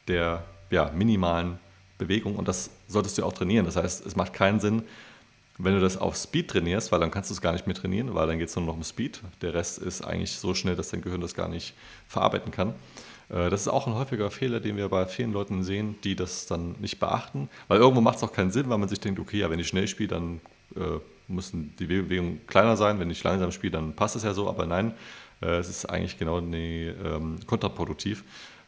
der 0.10 0.44
ja, 0.72 0.92
minimalen 0.94 1.58
Bewegung 1.98 2.36
und 2.36 2.50
das 2.50 2.70
solltest 2.90 3.18
du 3.18 3.24
auch 3.24 3.32
trainieren. 3.32 3.66
Das 3.66 3.78
heißt, 3.78 4.06
es 4.06 4.18
macht 4.18 4.34
keinen 4.34 4.60
Sinn, 4.60 4.84
wenn 5.58 5.74
du 5.74 5.80
das 5.80 5.96
auf 5.96 6.18
Speed 6.18 6.50
trainierst, 6.50 6.92
weil 6.92 7.00
dann 7.00 7.12
kannst 7.12 7.30
du 7.30 7.34
es 7.34 7.40
gar 7.40 7.54
nicht 7.54 7.66
mehr 7.66 7.76
trainieren, 7.78 8.14
weil 8.14 8.28
dann 8.28 8.40
geht 8.40 8.50
es 8.50 8.56
nur 8.58 8.66
noch 8.66 8.76
um 8.76 8.84
Speed. 8.84 9.22
Der 9.42 9.54
Rest 9.54 9.78
ist 9.78 10.02
eigentlich 10.02 10.32
so 10.32 10.54
schnell, 10.54 10.76
dass 10.76 10.90
dein 10.90 11.02
Gehirn 11.02 11.22
das 11.22 11.34
gar 11.34 11.48
nicht 11.48 11.76
verarbeiten 12.10 12.52
kann. 12.52 12.74
Äh, 13.32 13.50
das 13.50 13.62
ist 13.62 13.68
auch 13.68 13.88
ein 13.88 13.94
häufiger 13.94 14.30
Fehler, 14.30 14.60
den 14.60 14.78
wir 14.78 14.90
bei 14.90 15.06
vielen 15.06 15.34
Leuten 15.34 15.64
sehen, 15.64 15.96
die 16.04 16.16
das 16.16 16.46
dann 16.46 16.76
nicht 16.80 17.00
beachten, 17.00 17.50
weil 17.68 17.80
irgendwo 17.80 18.02
macht 18.02 18.18
es 18.18 18.24
auch 18.24 18.34
keinen 18.34 18.52
Sinn, 18.52 18.70
weil 18.70 18.78
man 18.78 18.90
sich 18.90 19.00
denkt, 19.00 19.20
okay, 19.20 19.40
ja, 19.40 19.50
wenn 19.50 19.60
ich 19.60 19.68
schnell 19.68 19.88
spiele, 19.88 20.10
dann 20.10 20.42
äh, 20.76 21.00
müssen 21.28 21.74
die 21.80 21.86
Bewegungen 21.86 22.46
kleiner 22.48 22.76
sein. 22.76 23.00
Wenn 23.00 23.10
ich 23.10 23.24
langsam 23.24 23.52
spiele, 23.52 23.72
dann 23.72 23.96
passt 23.96 24.16
es 24.16 24.24
ja 24.24 24.34
so, 24.34 24.50
aber 24.50 24.66
nein, 24.66 24.94
äh, 25.42 25.58
es 25.58 25.70
ist 25.70 25.86
eigentlich 25.86 26.18
genau 26.20 26.42
nee, 26.42 26.90
ähm, 26.90 27.40
kontraproduktiv, 27.46 28.24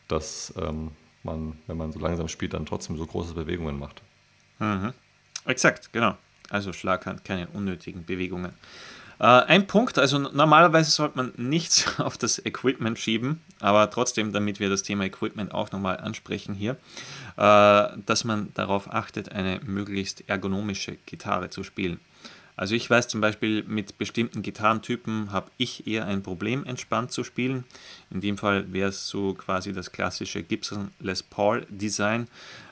dass 0.08 0.54
ähm, 0.58 0.92
man, 1.24 1.58
wenn 1.68 1.78
man 1.78 1.92
so 1.92 2.00
langsam 2.00 2.28
spielt, 2.28 2.54
dann 2.54 2.66
trotzdem 2.66 2.98
so 2.98 3.06
große 3.06 3.34
Bewegungen 3.34 3.78
macht. 3.78 4.02
Mhm. 4.60 4.94
Exakt, 5.46 5.92
genau. 5.92 6.18
Also 6.50 6.72
Schlaghand, 6.74 7.26
keine 7.26 7.48
unnötigen 7.48 8.06
Bewegungen. 8.06 8.54
Äh, 9.20 9.26
ein 9.26 9.68
Punkt, 9.68 9.98
also 9.98 10.20
normalerweise 10.20 10.92
sollte 10.92 11.18
man 11.18 11.34
nichts 11.38 11.88
auf 12.00 12.18
das 12.18 12.44
Equipment 12.46 13.00
schieben, 13.00 13.42
aber 13.60 13.90
trotzdem, 13.90 14.34
damit 14.34 14.60
wir 14.60 14.70
das 14.70 14.84
Thema 14.84 15.06
Equipment 15.06 15.54
auch 15.54 15.72
nochmal 15.72 15.98
ansprechen 15.98 16.56
hier, 16.56 16.78
äh, 17.38 17.98
dass 18.06 18.24
man 18.24 18.52
darauf 18.54 18.94
achtet, 18.94 19.32
eine 19.32 19.60
möglichst 19.64 20.28
ergonomische 20.28 20.98
Gitarre 21.06 21.50
zu 21.50 21.64
spielen. 21.64 22.00
Also 22.56 22.76
ich 22.76 22.88
weiß 22.88 23.08
zum 23.08 23.20
Beispiel, 23.20 23.64
mit 23.64 23.98
bestimmten 23.98 24.44
Gitarrentypen 24.44 25.32
habe 25.32 25.50
ich 25.58 25.88
eher 25.88 26.06
ein 26.06 26.22
Problem, 26.22 26.66
entspannt 26.66 27.12
zu 27.12 27.24
spielen. 27.24 27.64
In 28.12 28.22
dem 28.22 28.38
Fall 28.38 28.72
wäre 28.72 28.90
es 28.90 29.08
so 29.08 29.34
quasi 29.34 29.74
das 29.74 29.92
klassische 29.92 30.44
Gibson 30.44 30.92
Les 31.00 31.24
Paul 31.24 31.66
Design. 31.70 32.28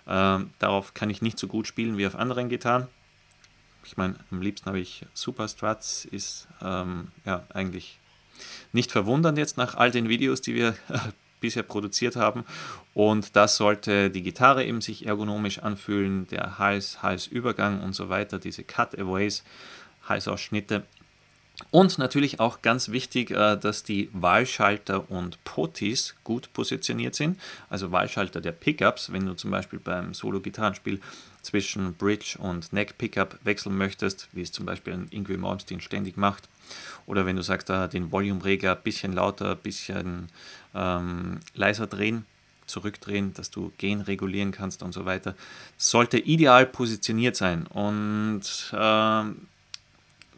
Ähm, 0.08 0.52
darauf 0.60 0.94
kann 0.94 1.10
ich 1.10 1.24
nicht 1.24 1.40
so 1.40 1.48
gut 1.48 1.66
spielen 1.66 1.98
wie 1.98 2.06
auf 2.06 2.16
anderen 2.16 2.48
Gitarren. 2.48 2.88
Ich 3.84 3.98
meine, 3.98 4.16
am 4.32 4.42
liebsten 4.42 4.68
habe 4.68 4.80
ich 4.80 5.06
Super 5.14 5.48
Struts, 5.48 6.06
ist 6.06 6.48
ähm, 6.62 7.10
ja 7.26 7.44
eigentlich 7.54 8.00
nicht 8.74 8.92
verwundernd 8.92 9.38
jetzt 9.38 9.58
nach 9.58 9.76
all 9.76 9.92
den 9.92 10.10
Videos, 10.10 10.42
die 10.42 10.56
wir 10.56 10.76
bisher 11.40 11.64
produziert 11.64 12.16
haben. 12.16 12.46
Und 12.94 13.36
das 13.36 13.58
sollte 13.58 14.10
die 14.10 14.22
Gitarre 14.22 14.64
eben 14.66 14.82
sich 14.82 15.06
ergonomisch 15.06 15.60
anfühlen, 15.60 16.28
der 16.28 16.60
Hals, 16.60 17.02
Halsübergang 17.02 17.82
und 17.82 17.94
so 17.94 18.10
weiter, 18.10 18.40
diese 18.40 18.64
Cutaways, 18.64 19.44
Halsausschnitte. 20.08 20.84
Und 21.70 21.98
natürlich 21.98 22.40
auch 22.40 22.62
ganz 22.62 22.90
wichtig, 22.90 23.32
äh, 23.32 23.56
dass 23.58 23.84
die 23.84 24.10
Wahlschalter 24.14 25.10
und 25.12 25.44
Potis 25.44 26.16
gut 26.24 26.52
positioniert 26.54 27.16
sind. 27.16 27.40
Also 27.70 27.92
Wahlschalter 27.92 28.42
der 28.42 28.52
Pickups, 28.52 29.12
wenn 29.12 29.26
du 29.26 29.34
zum 29.36 29.52
Beispiel 29.52 29.80
beim 29.80 30.14
Solo-Gitarrenspiel 30.14 31.00
zwischen 31.42 31.94
Bridge 31.94 32.38
und 32.40 32.72
Neck 32.74 32.98
Pickup 32.98 33.40
wechseln 33.44 33.78
möchtest, 33.78 34.28
wie 34.32 34.42
es 34.42 34.52
zum 34.52 34.66
Beispiel 34.66 34.94
ein 34.94 35.08
Ingrid 35.12 35.40
Malmsteen 35.40 35.82
ständig 35.82 36.18
macht. 36.18 36.50
Oder 37.06 37.26
wenn 37.26 37.36
du 37.36 37.42
sagst, 37.42 37.70
da 37.70 37.88
den 37.88 38.12
Volume-Regler 38.12 38.76
ein 38.76 38.84
bisschen 38.84 39.14
lauter, 39.14 39.52
ein 39.52 39.58
bisschen 39.58 40.30
ähm, 40.74 41.40
leiser 41.54 41.88
drehen, 41.88 42.26
zurückdrehen, 42.68 43.34
dass 43.34 43.50
du 43.52 43.72
Gain 43.78 44.02
regulieren 44.02 44.52
kannst 44.52 44.84
und 44.84 44.94
so 44.94 45.06
weiter. 45.06 45.36
Sollte 45.78 46.18
ideal 46.18 46.66
positioniert 46.66 47.36
sein. 47.36 47.68
Und 47.68 48.44
ähm, 48.74 49.48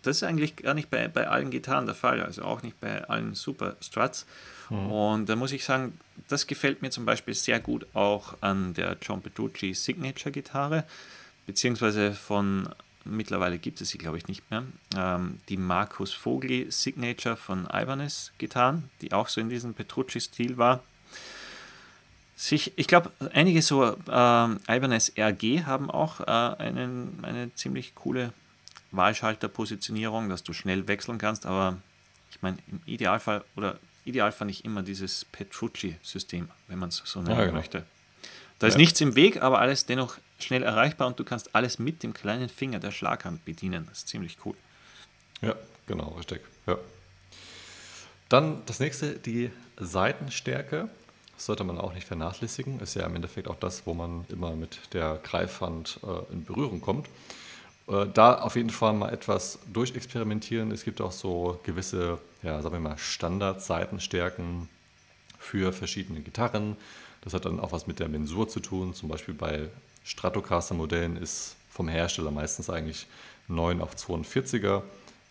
das 0.04 0.18
ist 0.18 0.24
eigentlich 0.24 0.58
gar 0.58 0.74
nicht 0.74 0.90
bei, 0.90 1.08
bei 1.08 1.28
allen 1.28 1.50
Gitarren 1.50 1.86
der 1.86 1.96
Fall, 1.96 2.22
also 2.22 2.44
auch 2.44 2.62
nicht 2.62 2.80
bei 2.80 3.04
allen 3.06 3.36
Super 3.36 3.78
Struts. 3.82 4.26
Mhm. 4.70 4.92
Und 4.92 5.30
da 5.30 5.36
muss 5.36 5.52
ich 5.52 5.64
sagen, 5.64 5.98
das 6.28 6.46
gefällt 6.46 6.82
mir 6.82 6.92
zum 6.92 7.06
Beispiel 7.06 7.34
sehr 7.34 7.60
gut 7.60 7.88
auch 7.94 8.36
an 8.42 8.74
der 8.74 8.98
John 9.02 9.22
Petrucci 9.22 9.74
Signature 9.74 10.32
Gitarre, 10.32 10.84
beziehungsweise 11.46 12.12
von, 12.14 12.70
mittlerweile 13.06 13.58
gibt 13.58 13.80
es 13.82 13.90
sie 13.90 13.98
glaube 13.98 14.18
ich 14.18 14.28
nicht 14.28 14.50
mehr, 14.52 14.64
ähm, 14.96 15.40
die 15.48 15.58
Markus 15.58 16.14
Vogli 16.14 16.68
Signature 16.70 17.38
von 17.38 17.66
Ibanez 17.72 18.34
Gitarren, 18.38 18.90
die 19.02 19.14
auch 19.14 19.30
so 19.30 19.40
in 19.40 19.50
diesem 19.50 19.74
Petrucci-Stil 19.74 20.58
war. 20.58 20.84
Sich, 22.36 22.74
ich 22.76 22.88
glaube, 22.88 23.12
einige 23.32 23.62
so 23.62 23.96
ähm, 24.12 24.60
Ibanez 24.68 25.14
RG 25.18 25.64
haben 25.66 25.90
auch 25.90 26.20
äh, 26.20 26.24
einen, 26.62 27.20
eine 27.22 27.54
ziemlich 27.56 27.96
coole 27.96 28.34
Wahlschalterpositionierung, 28.94 30.30
dass 30.30 30.44
du 30.44 30.54
schnell 30.54 30.88
wechseln 30.88 31.18
kannst, 31.18 31.46
aber 31.46 31.78
ich 32.32 32.42
meine, 32.42 32.58
im 32.72 32.82
Idealfall 32.86 33.44
oder 33.56 33.80
ideal 34.06 34.32
fand 34.32 34.52
ich 34.52 34.66
immer 34.66 34.84
dieses 34.84 35.26
Petrucci-System, 35.26 36.50
wenn 36.68 36.80
man 36.80 36.90
es 36.90 37.02
so 37.04 37.22
nennen 37.22 37.38
ja, 37.38 37.46
genau. 37.46 37.58
möchte. 37.58 37.86
Da 38.60 38.68
ist 38.68 38.78
nichts 38.78 39.02
im 39.02 39.16
Weg, 39.16 39.42
aber 39.42 39.60
alles 39.60 39.86
dennoch 39.86 40.18
schnell 40.40 40.64
erreichbar 40.64 41.08
und 41.08 41.20
du 41.20 41.24
kannst 41.24 41.54
alles 41.54 41.80
mit 41.80 42.04
dem 42.04 42.14
kleinen 42.14 42.50
Finger 42.50 42.80
der 42.80 42.92
Schlaghand 42.92 43.44
bedienen. 43.44 43.86
Das 43.90 44.00
ist 44.00 44.08
ziemlich 44.08 44.38
cool. 44.46 44.56
Ja, 45.42 45.56
genau, 45.86 46.10
richtig. 46.10 46.42
Ja. 46.66 46.78
Dann 48.30 48.62
das 48.66 48.80
nächste, 48.80 49.20
die 49.20 49.52
Seitenstärke. 49.78 50.90
Das 51.36 51.46
sollte 51.48 51.64
man 51.64 51.78
auch 51.78 51.94
nicht 51.94 52.08
vernachlässigen. 52.08 52.80
Ist 52.80 52.96
ja 52.96 53.06
im 53.06 53.16
Endeffekt 53.16 53.48
auch 53.48 53.60
das, 53.60 53.86
wo 53.86 53.94
man 53.94 54.26
immer 54.30 54.56
mit 54.56 54.94
der 54.94 55.20
Greifhand 55.24 56.00
äh, 56.04 56.32
in 56.32 56.46
Berührung 56.46 56.80
kommt. 56.80 57.08
Äh, 57.88 58.08
da 58.14 58.36
auf 58.36 58.56
jeden 58.56 58.70
Fall 58.70 58.94
mal 58.94 59.12
etwas 59.12 59.60
durchexperimentieren. 59.72 60.72
Es 60.72 60.84
gibt 60.84 61.02
auch 61.02 61.12
so 61.12 61.60
gewisse, 61.64 62.20
ja, 62.42 62.62
sagen 62.62 62.76
wir 62.76 62.80
mal, 62.80 62.98
Standard-Seitenstärken 62.98 64.70
für 65.40 65.74
verschiedene 65.74 66.22
Gitarren. 66.22 66.78
Das 67.22 67.34
hat 67.34 67.46
dann 67.46 67.60
auch 67.60 67.72
was 67.72 67.88
mit 67.88 68.00
der 68.00 68.10
Mensur 68.10 68.48
zu 68.48 68.60
tun. 68.60 68.94
Zum 68.94 69.10
Beispiel 69.10 69.34
bei 69.34 69.70
Stratocaster-Modellen 70.04 71.18
ist 71.18 71.56
vom 71.70 71.88
Hersteller 71.88 72.32
meistens 72.32 72.70
eigentlich 72.70 73.08
9 73.48 73.82
auf 73.82 73.96
42er. 73.96 74.84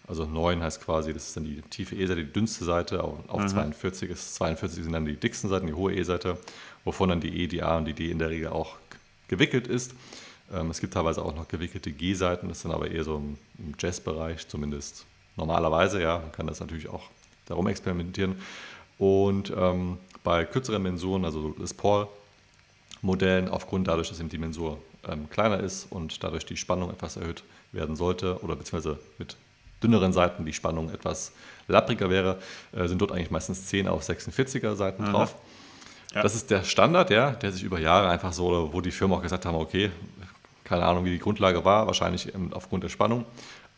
Also 0.09 0.26
9 0.26 0.62
heißt 0.62 0.82
quasi, 0.85 1.14
das 1.14 1.28
ist 1.28 1.37
dann 1.37 1.44
die 1.44 1.62
tiefe 1.62 1.94
E-Seite, 1.94 2.25
die 2.25 2.32
dünnste 2.32 2.64
Seite. 2.64 3.02
Auf 3.02 3.40
mhm. 3.40 3.49
42 3.49 4.11
ist 4.11 4.35
42 4.35 4.85
sind 4.85 4.92
dann 4.92 5.06
die 5.06 5.16
dicksten 5.16 5.49
Seiten, 5.49 5.66
die 5.66 5.75
hohe 5.75 5.94
E-Seite, 5.94 6.38
wovon 6.85 7.11
dann 7.11 7.21
die 7.21 7.42
E, 7.42 7.47
die 7.47 7.62
A 7.62 7.78
und 7.78 7.85
die 7.85 7.94
D 7.94 8.11
in 8.11 8.18
der 8.18 8.30
Regel 8.30 8.49
auch 8.49 8.76
gewickelt 9.28 9.68
ist. 9.68 9.94
Ähm, 10.52 10.70
es 10.70 10.80
gibt 10.80 10.94
teilweise 10.94 11.22
auch 11.22 11.34
noch 11.34 11.49
gewickelte 11.49 11.92
G-Seiten, 11.92 12.49
das 12.49 12.62
sind 12.62 12.72
aber 12.72 12.90
eher 12.90 13.04
so 13.04 13.16
im, 13.16 13.38
im 13.58 13.75
Jazz-Bereich, 13.78 14.49
zumindest 14.49 15.06
normalerweise, 15.37 16.02
ja. 16.02 16.18
Man 16.18 16.32
kann 16.32 16.46
das 16.46 16.61
natürlich 16.61 16.88
auch 16.88 17.04
darum 17.46 17.66
experimentieren. 17.68 18.37
Und 18.99 19.52
ähm, 19.56 19.99
bei 20.25 20.44
kürzeren 20.44 20.82
Mensuren, 20.82 21.25
also 21.25 21.54
Les 21.58 21.75
Paul-Modellen, 21.75 23.49
aufgrund 23.49 23.88
dadurch, 23.88 24.08
dass 24.08 24.20
eben 24.20 24.28
die 24.28 24.38
Mensur 24.38 24.78
ähm, 25.08 25.28
kleiner 25.30 25.61
ist 25.61 25.90
und 25.90 26.22
dadurch 26.22 26.46
die 26.46 26.56
Spannung 26.56 26.90
etwas 26.90 27.16
erhöht 27.16 27.42
werden 27.72 27.96
sollte, 27.96 28.42
oder 28.42 28.54
beziehungsweise 28.56 28.99
mit 29.18 29.37
dünneren 29.82 30.12
Seiten 30.12 30.44
die 30.44 30.52
Spannung 30.52 30.90
etwas 30.90 31.32
lappriger 31.68 32.11
wäre, 32.11 32.38
äh, 32.72 32.87
sind 32.87 33.00
dort 33.00 33.12
eigentlich 33.12 33.30
meistens 33.30 33.66
10 33.66 33.88
auf 33.88 34.02
46er 34.08 34.75
Seiten 34.75 35.02
mhm. 35.04 35.12
drauf. 35.12 35.34
Ja. 36.14 36.22
Das 36.22 36.34
ist 36.34 36.50
der 36.50 36.62
Standard, 36.62 37.11
ja, 37.11 37.30
der 37.30 37.52
sich 37.52 37.62
über 37.62 37.80
Jahre 37.80 38.11
einfach 38.11 38.32
so, 38.32 38.68
wo 38.72 38.80
die 38.80 38.90
Firmen 38.90 39.16
auch 39.16 39.22
gesagt 39.22 39.46
haben, 39.46 39.56
okay, 39.56 39.90
keine 40.72 40.86
Ahnung, 40.86 41.04
wie 41.04 41.10
die 41.10 41.18
Grundlage 41.18 41.66
war, 41.66 41.86
wahrscheinlich 41.86 42.32
aufgrund 42.52 42.82
der 42.82 42.88
Spannung. 42.88 43.26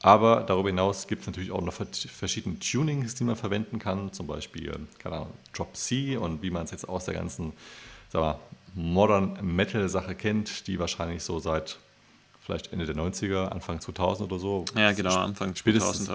Aber 0.01 0.45
darüber 0.47 0.69
hinaus 0.69 1.09
gibt 1.09 1.23
es 1.23 1.27
natürlich 1.27 1.51
auch 1.51 1.61
noch 1.61 1.73
verschiedene 1.73 2.57
Tunings, 2.61 3.17
die 3.17 3.25
man 3.25 3.35
verwenden 3.35 3.81
kann, 3.81 4.13
zum 4.13 4.29
Beispiel, 4.29 4.73
keine 5.01 5.17
Ahnung, 5.17 5.33
Drop 5.53 5.75
C 5.75 6.17
und 6.17 6.41
wie 6.41 6.51
man 6.51 6.67
es 6.67 6.71
jetzt 6.71 6.89
aus 6.89 7.07
der 7.07 7.15
ganzen 7.15 7.53
mal, 8.13 8.39
Modern 8.75 9.37
Metal 9.43 9.89
Sache 9.89 10.15
kennt, 10.15 10.69
die 10.69 10.79
wahrscheinlich 10.79 11.25
so 11.25 11.41
seit 11.41 11.79
vielleicht 12.41 12.73
Ende 12.73 12.87
der 12.87 12.95
90er, 12.95 13.49
Anfang 13.49 13.81
2000 13.81 14.31
oder 14.31 14.41
so. 14.41 14.65
Ja, 14.77 14.93
genau, 14.93 15.17
Anfang 15.17 15.53
2000. 15.53 15.59
Spätestens, 15.59 16.11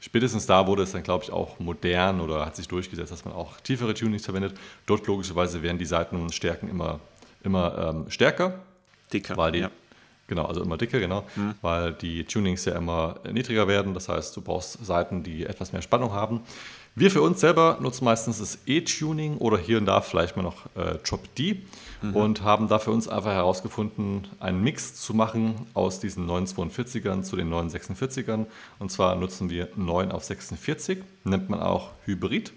spätestens 0.00 0.46
da 0.46 0.66
wurde 0.66 0.84
es 0.84 0.92
dann, 0.92 1.02
glaube 1.02 1.24
ich, 1.24 1.30
auch 1.30 1.58
modern 1.58 2.22
oder 2.22 2.46
hat 2.46 2.56
sich 2.56 2.68
durchgesetzt, 2.68 3.12
dass 3.12 3.26
man 3.26 3.34
auch 3.34 3.60
tiefere 3.60 3.92
Tunings 3.92 4.24
verwendet. 4.24 4.56
Dort 4.86 5.06
logischerweise 5.06 5.60
werden 5.60 5.76
die 5.76 5.84
Seitenstärken 5.84 6.70
immer, 6.70 7.00
immer 7.44 7.90
ähm, 7.90 8.10
stärker. 8.10 8.60
Dicker. 9.12 9.36
Weil 9.36 9.52
die, 9.52 9.58
ja. 9.58 9.70
Genau, 10.28 10.44
also 10.44 10.62
immer 10.62 10.76
dicker, 10.76 10.98
genau, 10.98 11.24
mhm. 11.36 11.54
weil 11.62 11.92
die 11.92 12.24
Tunings 12.24 12.64
ja 12.64 12.76
immer 12.76 13.16
niedriger 13.30 13.68
werden. 13.68 13.94
Das 13.94 14.08
heißt, 14.08 14.36
du 14.36 14.40
brauchst 14.40 14.84
Seiten, 14.84 15.22
die 15.22 15.46
etwas 15.46 15.72
mehr 15.72 15.82
Spannung 15.82 16.12
haben. 16.12 16.40
Wir 16.98 17.10
für 17.10 17.20
uns 17.20 17.40
selber 17.40 17.76
nutzen 17.80 18.06
meistens 18.06 18.38
das 18.38 18.58
E-Tuning 18.66 19.36
oder 19.36 19.58
hier 19.58 19.76
und 19.76 19.84
da 19.84 20.00
vielleicht 20.00 20.36
mal 20.36 20.42
noch 20.42 20.64
äh, 20.76 20.96
Drop 21.06 21.32
D 21.34 21.62
mhm. 22.00 22.16
und 22.16 22.42
haben 22.42 22.68
da 22.68 22.78
für 22.78 22.90
uns 22.90 23.06
einfach 23.06 23.32
herausgefunden, 23.32 24.26
einen 24.40 24.62
Mix 24.62 24.94
zu 24.94 25.12
machen 25.12 25.66
aus 25.74 26.00
diesen 26.00 26.26
942ern 26.26 27.22
zu 27.22 27.36
den 27.36 27.52
946ern. 27.52 28.46
Und 28.78 28.90
zwar 28.90 29.14
nutzen 29.14 29.50
wir 29.50 29.68
9 29.76 30.10
auf 30.10 30.24
46, 30.24 31.00
nennt 31.24 31.50
man 31.50 31.60
auch 31.60 31.90
Hybrid 32.06 32.52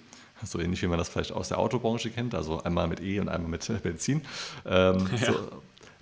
so 0.46 0.60
ähnlich 0.60 0.82
wie 0.82 0.88
man 0.88 0.98
das 0.98 1.10
vielleicht 1.10 1.32
aus 1.32 1.50
der 1.50 1.60
Autobranche 1.60 2.10
kennt, 2.10 2.36
also 2.36 2.64
einmal 2.64 2.88
mit 2.88 3.02
E 3.02 3.20
und 3.20 3.30
einmal 3.30 3.50
mit 3.50 3.68
Benzin. 3.84 4.22
Ähm, 4.66 5.10
ja. 5.20 5.34
so, 5.34 5.34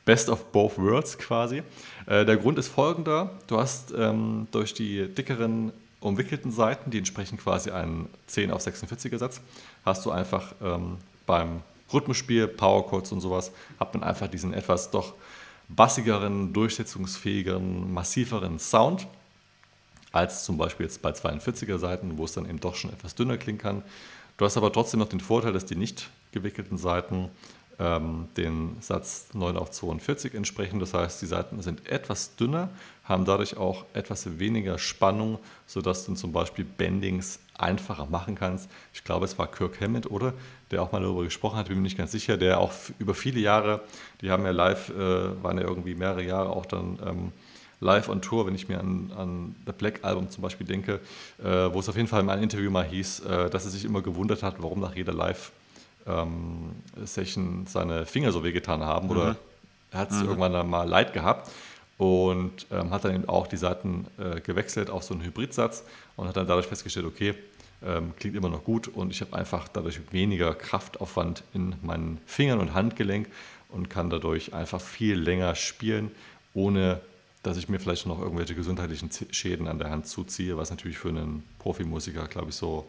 Best 0.08 0.30
of 0.30 0.46
both 0.54 0.78
worlds 0.78 1.18
quasi. 1.18 1.64
Äh, 2.06 2.24
der 2.24 2.38
Grund 2.38 2.58
ist 2.58 2.70
folgender: 2.70 3.32
Du 3.48 3.58
hast 3.58 3.94
ähm, 3.96 4.48
durch 4.52 4.74
die 4.74 5.06
dickeren 5.14 5.74
umwickelten 6.00 6.50
Seiten, 6.50 6.92
die 6.92 6.98
entsprechen 6.98 7.38
quasi 7.38 7.72
einen 7.72 8.08
10 8.28 8.52
auf 8.52 8.66
46er 8.66 9.18
Satz, 9.18 9.42
hast 9.84 10.06
du 10.06 10.12
einfach 10.12 10.56
ähm, 10.64 10.98
beim 11.26 11.62
Rhythmusspiel, 11.92 12.48
Powerchords 12.48 13.12
und 13.12 13.20
sowas, 13.20 13.52
hat 13.82 13.94
man 13.94 14.04
einfach 14.04 14.30
diesen 14.30 14.54
etwas 14.54 14.92
doch 14.92 15.14
bassigeren, 15.68 16.54
durchsetzungsfähigeren, 16.54 17.94
massiveren 17.94 18.60
Sound 18.60 19.08
als 20.14 20.46
zum 20.46 20.58
Beispiel 20.58 20.86
jetzt 20.86 21.02
bei 21.02 21.12
42er 21.12 21.80
Seiten, 21.80 22.18
wo 22.18 22.24
es 22.24 22.32
dann 22.32 22.48
eben 22.48 22.62
doch 22.62 22.76
schon 22.76 22.94
etwas 22.94 23.14
dünner 23.14 23.38
klingen 23.38 23.60
kann. 23.60 23.84
Du 24.38 24.46
hast 24.46 24.56
aber 24.56 24.72
trotzdem 24.72 25.02
noch 25.02 25.10
den 25.10 25.20
Vorteil, 25.20 25.52
dass 25.52 25.66
die 25.66 25.76
nicht 25.76 26.10
gewickelten 26.32 26.78
Seiten 26.78 27.30
ähm, 27.80 28.28
den 28.38 28.78
Satz 28.82 29.28
9 29.34 29.58
auf 29.58 29.72
42 29.72 30.34
entsprechen. 30.34 30.80
Das 30.80 30.94
heißt, 30.94 31.22
die 31.22 31.26
Seiten 31.26 31.62
sind 31.62 31.88
etwas 31.88 32.36
dünner, 32.36 32.70
haben 33.04 33.26
dadurch 33.26 33.58
auch 33.58 33.86
etwas 33.94 34.40
weniger 34.40 34.78
Spannung, 34.80 35.40
sodass 35.66 36.06
du 36.06 36.14
zum 36.16 36.32
Beispiel 36.32 36.66
Bendings 36.66 37.40
einfacher 37.58 38.06
machen 38.06 38.36
kannst. 38.36 38.70
Ich 38.94 39.04
glaube, 39.04 39.26
es 39.26 39.38
war 39.38 39.48
Kirk 39.48 39.80
Hammett, 39.82 40.10
oder? 40.10 40.34
Der 40.72 40.82
auch 40.82 40.92
mal 40.92 41.02
darüber 41.02 41.24
gesprochen 41.24 41.58
hat, 41.58 41.68
bin 41.68 41.78
mir 41.78 41.84
nicht 41.84 41.98
ganz 41.98 42.12
sicher, 42.12 42.38
der 42.38 42.60
auch 42.60 42.72
über 43.00 43.14
viele 43.14 43.40
Jahre, 43.40 43.82
die 44.22 44.32
haben 44.32 44.44
ja 44.44 44.52
live, 44.52 44.90
äh, 44.90 45.44
waren 45.44 45.58
ja 45.58 45.64
irgendwie 45.64 45.96
mehrere 45.96 46.24
Jahre 46.24 46.50
auch 46.50 46.66
dann 46.66 47.00
ähm, 47.06 47.32
live 47.80 48.10
on 48.10 48.22
Tour, 48.22 48.48
wenn 48.48 48.56
ich 48.56 48.68
mir 48.68 48.80
an, 48.80 49.12
an 49.16 49.56
The 49.66 49.72
Black 49.72 50.00
Album 50.04 50.30
zum 50.30 50.42
Beispiel 50.42 50.66
denke, 50.66 51.00
äh, 51.44 51.46
wo 51.46 51.80
es 51.80 51.90
auf 51.90 51.96
jeden 51.96 52.08
Fall 52.08 52.22
in 52.22 52.30
einem 52.30 52.44
Interview 52.44 52.72
mal 52.72 52.86
hieß, 52.86 53.22
äh, 53.22 53.50
dass 53.50 53.66
er 53.66 53.72
sich 53.72 53.86
immer 53.86 54.02
gewundert 54.02 54.44
hat, 54.44 54.56
warum 54.60 54.80
nach 54.80 54.96
jeder 54.96 55.14
Live-Session 55.14 55.57
ähm, 56.08 56.72
seine 57.06 58.06
Finger 58.06 58.32
so 58.32 58.44
wehgetan 58.44 58.84
haben. 58.84 59.08
Mhm. 59.08 59.12
Oder 59.12 59.36
er 59.92 60.00
hat 60.00 60.12
es 60.12 60.18
mhm. 60.18 60.26
irgendwann 60.26 60.54
dann 60.54 60.70
mal 60.70 60.88
leid 60.88 61.14
gehabt 61.14 61.52
und 61.98 62.68
ähm, 62.72 62.92
hat 62.92 63.06
dann 63.06 63.16
eben 63.16 63.30
auch 63.30 63.48
die 63.48 63.58
Seiten 63.58 64.06
äh, 64.18 64.40
gewechselt 64.42 64.90
auf 64.90 65.04
so 65.04 65.14
einen 65.14 65.24
Hybridsatz 65.24 65.84
und 66.16 66.28
hat 66.28 66.38
dann 66.38 66.48
dadurch 66.48 66.68
festgestellt, 66.68 67.06
okay, 67.06 67.36
ähm, 67.86 68.14
klingt 68.18 68.36
immer 68.36 68.50
noch 68.50 68.64
gut 68.64 68.88
und 68.88 69.12
ich 69.12 69.22
habe 69.22 69.36
einfach 69.36 69.68
dadurch 69.68 70.00
weniger 70.12 70.54
Kraftaufwand 70.56 71.44
in 71.54 71.76
meinen 71.82 72.20
Fingern 72.26 72.60
und 72.60 72.74
Handgelenk 72.74 73.28
und 73.70 73.90
kann 73.90 74.10
dadurch 74.10 74.54
einfach 74.54 74.82
viel 74.82 75.16
länger 75.16 75.56
spielen, 75.56 76.12
ohne 76.54 77.02
dass 77.44 77.58
ich 77.58 77.70
mir 77.70 77.80
vielleicht 77.80 78.06
noch 78.06 78.20
irgendwelche 78.20 78.56
gesundheitlichen 78.56 79.10
Schäden 79.32 79.68
an 79.68 79.80
der 79.80 79.90
Hand 79.90 80.08
zuziehe, 80.08 80.58
was 80.58 80.70
natürlich 80.70 80.98
für 80.98 81.10
einen 81.10 81.44
Profimusiker, 81.60 82.28
glaube 82.28 82.50
ich, 82.50 82.56
so, 82.56 82.88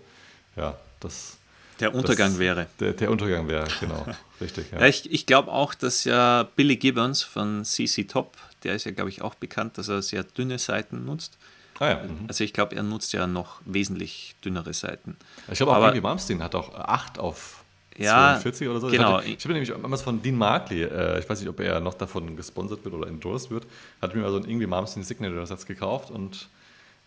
ja, 0.56 0.76
das. 1.00 1.38
Der 1.80 1.94
Untergang 1.94 2.30
das, 2.30 2.38
wäre. 2.38 2.66
Der, 2.80 2.92
der, 2.92 3.10
Untergang 3.10 3.48
wäre, 3.48 3.66
genau. 3.80 4.06
Richtig. 4.40 4.70
Ja. 4.72 4.80
ja 4.80 4.86
ich, 4.86 5.10
ich 5.10 5.26
glaube 5.26 5.50
auch, 5.52 5.74
dass 5.74 6.04
ja 6.04 6.48
Billy 6.56 6.76
Gibbons 6.76 7.22
von 7.22 7.64
CC 7.64 8.04
Top, 8.04 8.36
der 8.64 8.74
ist 8.74 8.84
ja, 8.84 8.92
glaube 8.92 9.10
ich, 9.10 9.22
auch 9.22 9.34
bekannt, 9.34 9.78
dass 9.78 9.88
er 9.88 10.02
sehr 10.02 10.24
dünne 10.24 10.58
Seiten 10.58 11.04
nutzt. 11.04 11.38
Ah, 11.78 11.90
ja. 11.90 12.02
mhm. 12.02 12.24
Also 12.26 12.44
ich 12.44 12.52
glaube, 12.52 12.74
er 12.76 12.82
nutzt 12.82 13.12
ja 13.12 13.26
noch 13.26 13.60
wesentlich 13.64 14.34
dünnere 14.44 14.74
Seiten. 14.74 15.16
Ich 15.50 15.58
glaube 15.58 15.72
auch, 15.72 15.80
Irgendwie 15.80 16.00
Malmsteen 16.00 16.42
hat 16.42 16.54
auch 16.54 16.74
8 16.74 17.18
auf 17.18 17.64
ja, 17.96 18.38
42 18.40 18.68
oder 18.68 18.80
so. 18.80 18.88
Genau. 18.88 19.20
Ich, 19.20 19.42
habe 19.44 19.52
nämlich 19.54 19.70
damals 19.70 20.02
von 20.02 20.22
Dean 20.22 20.36
Markley, 20.36 20.84
äh, 20.84 21.18
ich 21.18 21.28
weiß 21.28 21.40
nicht, 21.40 21.48
ob 21.48 21.58
er 21.60 21.80
noch 21.80 21.94
davon 21.94 22.36
gesponsert 22.36 22.84
wird 22.84 22.94
oder 22.94 23.08
endorsed 23.08 23.50
wird, 23.50 23.66
hat 24.00 24.14
mir 24.14 24.22
mal 24.22 24.30
so 24.30 24.38
ein 24.38 24.44
irgendwie 24.44 24.66
Malmsteen 24.66 25.02
Signature-Satz 25.02 25.66
gekauft 25.66 26.10
und 26.10 26.48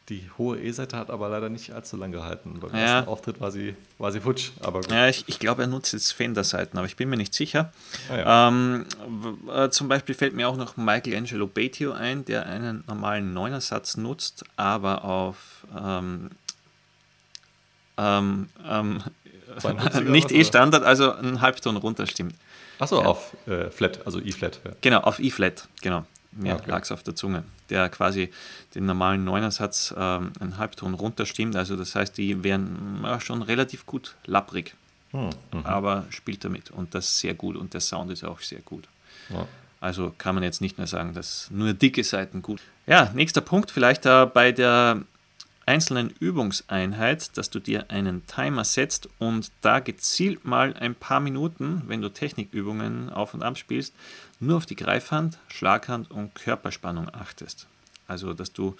die 0.09 0.29
hohe 0.37 0.59
E-Seite 0.59 0.97
hat 0.97 1.09
aber 1.09 1.29
leider 1.29 1.49
nicht 1.49 1.71
allzu 1.71 1.95
lange 1.95 2.17
gehalten. 2.17 2.59
Beim 2.59 2.73
ja. 2.73 2.97
ersten 2.97 3.09
Auftritt 3.09 3.39
war 3.39 3.51
sie, 3.51 3.75
war 3.97 4.11
sie 4.11 4.19
futsch. 4.19 4.51
Aber 4.59 4.81
Ja, 4.89 5.07
ich, 5.07 5.23
ich 5.27 5.39
glaube, 5.39 5.61
er 5.61 5.67
nutzt 5.67 5.93
jetzt 5.93 6.11
Fender-Seiten, 6.11 6.77
aber 6.77 6.87
ich 6.87 6.95
bin 6.95 7.09
mir 7.09 7.17
nicht 7.17 7.33
sicher. 7.33 7.71
Ah, 8.09 8.17
ja. 8.17 8.47
ähm, 8.47 8.85
äh, 9.53 9.69
zum 9.69 9.87
Beispiel 9.87 10.15
fällt 10.15 10.33
mir 10.33 10.49
auch 10.49 10.57
noch 10.57 10.75
Michelangelo 10.75 11.47
Batio 11.47 11.93
ein, 11.93 12.25
der 12.25 12.45
einen 12.45 12.83
normalen 12.87 13.33
Neunersatz 13.33 13.95
nutzt, 13.95 14.43
aber 14.57 15.05
auf 15.05 15.65
ähm, 15.77 16.31
ähm, 17.97 18.49
ähm 18.67 19.03
nicht 20.05 20.31
E-Standard, 20.31 20.83
also 20.83 21.13
einen 21.13 21.41
Halbton 21.41 21.77
runterstimmt. 21.77 22.35
Achso, 22.79 22.99
ja. 22.99 23.05
auf 23.05 23.35
äh, 23.47 23.69
Flat, 23.69 24.05
also 24.05 24.19
E-Flat. 24.19 24.59
Ja. 24.65 24.71
Genau, 24.81 24.99
auf 25.01 25.19
E-Flat, 25.19 25.67
genau. 25.81 26.05
Mir 26.33 26.55
okay. 26.55 26.69
lag 26.69 26.83
es 26.83 26.91
auf 26.91 27.03
der 27.03 27.15
Zunge, 27.15 27.43
der 27.69 27.89
quasi 27.89 28.31
den 28.73 28.85
normalen 28.85 29.23
Neunersatz 29.25 29.93
ähm, 29.97 30.31
einen 30.39 30.57
Halbton 30.57 30.93
runterstimmt. 30.93 31.55
Also 31.55 31.75
das 31.75 31.93
heißt, 31.95 32.17
die 32.17 32.43
wären 32.43 33.01
ja, 33.03 33.19
schon 33.19 33.41
relativ 33.41 33.85
gut 33.85 34.15
lapprig, 34.25 34.75
hm. 35.11 35.29
mhm. 35.53 35.65
aber 35.65 36.05
spielt 36.09 36.45
damit 36.45 36.71
und 36.71 36.95
das 36.95 37.19
sehr 37.19 37.33
gut 37.33 37.57
und 37.57 37.73
der 37.73 37.81
Sound 37.81 38.11
ist 38.11 38.23
auch 38.23 38.39
sehr 38.39 38.61
gut. 38.61 38.87
Ja. 39.29 39.47
Also 39.81 40.13
kann 40.17 40.35
man 40.35 40.43
jetzt 40.43 40.61
nicht 40.61 40.77
mehr 40.77 40.87
sagen, 40.87 41.13
dass 41.13 41.49
nur 41.51 41.73
dicke 41.73 42.03
Seiten 42.03 42.41
gut. 42.41 42.61
Ja, 42.87 43.11
nächster 43.13 43.41
Punkt 43.41 43.71
vielleicht 43.71 44.05
äh, 44.05 44.25
bei 44.27 44.51
der 44.51 45.01
einzelnen 45.65 46.13
Übungseinheit, 46.19 47.37
dass 47.37 47.49
du 47.49 47.59
dir 47.59 47.89
einen 47.89 48.25
Timer 48.27 48.63
setzt 48.63 49.09
und 49.19 49.51
da 49.61 49.79
gezielt 49.79 50.45
mal 50.45 50.73
ein 50.73 50.95
paar 50.95 51.19
Minuten, 51.19 51.83
wenn 51.87 52.01
du 52.01 52.09
Technikübungen 52.09 53.09
auf 53.09 53.33
und 53.33 53.43
ab 53.43 53.57
spielst, 53.57 53.93
nur 54.39 54.57
auf 54.57 54.65
die 54.65 54.75
Greifhand, 54.75 55.37
Schlaghand 55.47 56.09
und 56.11 56.35
Körperspannung 56.35 57.13
achtest. 57.13 57.67
Also, 58.07 58.33
dass 58.33 58.51
du 58.51 58.75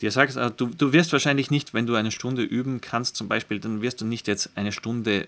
dir 0.00 0.10
sagst, 0.10 0.36
äh, 0.36 0.50
du, 0.50 0.66
du 0.66 0.92
wirst 0.92 1.12
wahrscheinlich 1.12 1.50
nicht, 1.50 1.74
wenn 1.74 1.86
du 1.86 1.94
eine 1.94 2.10
Stunde 2.10 2.42
üben 2.42 2.80
kannst, 2.80 3.16
zum 3.16 3.28
Beispiel, 3.28 3.60
dann 3.60 3.82
wirst 3.82 4.00
du 4.00 4.04
nicht 4.04 4.28
jetzt 4.28 4.50
eine 4.54 4.72
Stunde 4.72 5.26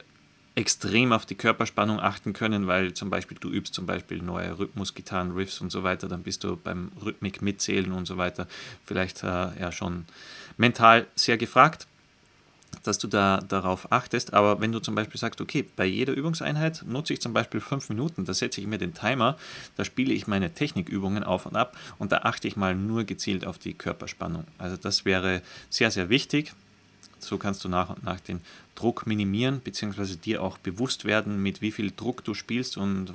extrem 0.55 1.13
auf 1.13 1.27
die 1.27 1.37
Körperspannung 1.37 2.01
achten 2.01 2.33
können, 2.33 2.67
weil 2.67 2.93
zum 2.93 3.09
Beispiel 3.09 3.37
du 3.41 3.51
übst 3.51 3.73
zum 3.73 3.87
Beispiel 3.87 4.21
neue 4.21 4.59
Rhythmusgitarren, 4.59 5.33
Riffs 5.33 5.61
und 5.61 5.71
so 5.71 5.83
weiter, 5.83 6.09
dann 6.09 6.23
bist 6.23 6.45
du 6.45 6.57
beim 6.57 6.91
Rhythmik 7.03 7.41
mitzählen 7.41 7.93
und 7.93 8.07
so 8.07 8.17
weiter 8.17 8.47
vielleicht 8.85 9.23
äh, 9.23 9.27
ja 9.27 9.71
schon 9.71 10.05
mental 10.57 11.07
sehr 11.15 11.39
gefragt, 11.39 11.87
dass 12.83 12.99
du 12.99 13.09
da 13.09 13.39
darauf 13.39 13.93
achtest. 13.93 14.35
Aber 14.35 14.61
wenn 14.61 14.73
du 14.73 14.81
zum 14.81 14.95
Beispiel 14.95 15.21
sagst, 15.21 15.41
okay, 15.41 15.65
bei 15.77 15.85
jeder 15.85 16.15
Übungseinheit 16.15 16.85
nutze 16.87 17.13
ich 17.13 17.21
zum 17.21 17.33
Beispiel 17.33 17.61
fünf 17.61 17.89
Minuten, 17.89 18.25
da 18.25 18.35
setze 18.35 18.61
ich 18.61 18.67
mir 18.67 18.79
den 18.79 18.95
Timer, 18.95 19.37
da 19.77 19.85
spiele 19.85 20.13
ich 20.13 20.27
meine 20.27 20.53
Technikübungen 20.53 21.25
auf 21.25 21.47
und 21.47 21.57
ab 21.57 21.77
und 21.99 22.13
da 22.13 22.19
achte 22.19 22.49
ich 22.49 22.57
mal 22.57 22.75
nur 22.75 23.05
gezielt 23.05 23.47
auf 23.47 23.59
die 23.59 23.75
Körperspannung. 23.75 24.45
Also 24.59 24.77
das 24.77 25.05
wäre 25.05 25.43
sehr, 25.69 25.91
sehr 25.91 26.09
wichtig. 26.09 26.53
So 27.23 27.39
kannst 27.39 27.65
du 27.65 27.69
nach 27.69 27.91
und 27.91 28.05
nach 28.05 28.21
den 28.21 28.41
Druck 28.75 29.07
minimieren, 29.07 29.61
beziehungsweise 29.63 30.17
dir 30.17 30.43
auch 30.43 30.59
bewusst 30.59 31.05
werden, 31.05 31.43
mit 31.43 31.61
wie 31.61 31.71
viel 31.71 31.93
Druck 31.95 32.25
du 32.25 32.35
spielst 32.35 32.77
und 32.77 33.13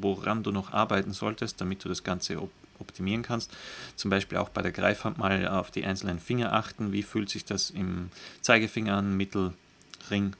woran 0.00 0.42
du 0.42 0.52
noch 0.52 0.72
arbeiten 0.72 1.12
solltest, 1.12 1.60
damit 1.60 1.84
du 1.84 1.88
das 1.88 2.04
Ganze 2.04 2.40
optimieren 2.78 3.22
kannst. 3.22 3.50
Zum 3.96 4.10
Beispiel 4.10 4.38
auch 4.38 4.48
bei 4.48 4.62
der 4.62 4.72
Greifhand 4.72 5.18
mal 5.18 5.46
auf 5.48 5.70
die 5.70 5.84
einzelnen 5.84 6.18
Finger 6.18 6.52
achten. 6.52 6.92
Wie 6.92 7.02
fühlt 7.02 7.30
sich 7.30 7.44
das 7.44 7.70
im 7.70 8.10
Zeigefinger 8.40 8.96
an, 8.96 9.16
Mittelring, 9.16 10.34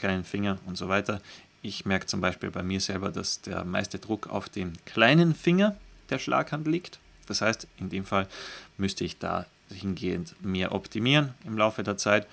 kleinen 0.00 0.24
Finger 0.24 0.58
und 0.66 0.76
so 0.76 0.88
weiter. 0.88 1.20
Ich 1.62 1.84
merke 1.84 2.06
zum 2.06 2.20
Beispiel 2.20 2.50
bei 2.50 2.62
mir 2.62 2.80
selber, 2.80 3.10
dass 3.10 3.42
der 3.42 3.64
meiste 3.64 3.98
Druck 3.98 4.28
auf 4.28 4.48
dem 4.48 4.72
kleinen 4.86 5.34
Finger 5.34 5.76
der 6.08 6.18
Schlaghand 6.18 6.66
liegt. 6.66 6.98
Das 7.26 7.42
heißt, 7.42 7.68
in 7.78 7.90
dem 7.90 8.04
Fall 8.04 8.26
müsste 8.78 9.04
ich 9.04 9.18
da 9.18 9.46
hingehend 9.74 10.34
mehr 10.44 10.72
optimieren 10.72 11.34
im 11.44 11.56
Laufe 11.56 11.82
der 11.82 11.96
Zeit, 11.96 12.24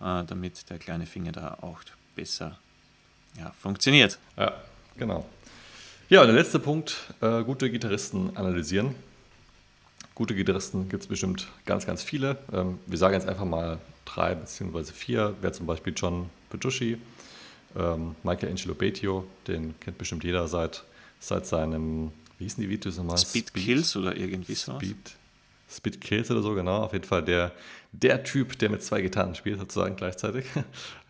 äh, 0.00 0.24
damit 0.24 0.68
der 0.70 0.78
kleine 0.78 1.06
Finger 1.06 1.32
da 1.32 1.58
auch 1.60 1.80
besser 2.14 2.58
ja, 3.38 3.52
funktioniert. 3.60 4.18
Ja, 4.36 4.52
genau. 4.96 5.26
Ja, 6.08 6.20
und 6.20 6.28
der 6.28 6.36
letzte 6.36 6.58
Punkt, 6.58 7.12
äh, 7.20 7.42
gute 7.42 7.70
Gitarristen 7.70 8.36
analysieren. 8.36 8.94
Gute 10.14 10.34
Gitarristen 10.34 10.88
gibt 10.88 11.02
es 11.02 11.08
bestimmt 11.08 11.48
ganz, 11.64 11.84
ganz 11.84 12.02
viele. 12.02 12.38
Ähm, 12.52 12.78
wir 12.86 12.96
sagen 12.96 13.14
jetzt 13.14 13.28
einfach 13.28 13.44
mal 13.44 13.78
drei 14.04 14.34
beziehungsweise 14.34 14.92
vier. 14.92 15.34
Wer 15.40 15.52
zum 15.52 15.66
Beispiel 15.66 15.92
John 15.94 16.30
Petrucci, 16.48 16.98
ähm, 17.76 18.14
Michelangelo 18.22 18.74
Betio, 18.74 19.26
den 19.46 19.78
kennt 19.80 19.98
bestimmt 19.98 20.24
jeder 20.24 20.48
seit, 20.48 20.84
seit 21.20 21.46
seinem, 21.46 22.12
wie 22.38 22.44
hießen 22.44 22.62
die 22.62 22.68
Videos 22.68 22.96
nochmal? 22.96 23.18
Speed, 23.18 23.48
Speed 23.48 23.64
Kills 23.64 23.96
oder 23.96 24.16
irgendwie 24.16 24.54
so. 24.54 24.76
Speed, 24.76 25.16
Speed 25.68 26.00
Kills 26.00 26.30
oder 26.30 26.42
so, 26.42 26.54
genau. 26.54 26.82
Auf 26.82 26.92
jeden 26.92 27.04
Fall 27.04 27.24
der, 27.24 27.52
der 27.92 28.22
Typ, 28.22 28.58
der 28.58 28.70
mit 28.70 28.82
zwei 28.82 29.02
Gitarren 29.02 29.34
spielt, 29.34 29.58
sozusagen 29.58 29.96
gleichzeitig. 29.96 30.46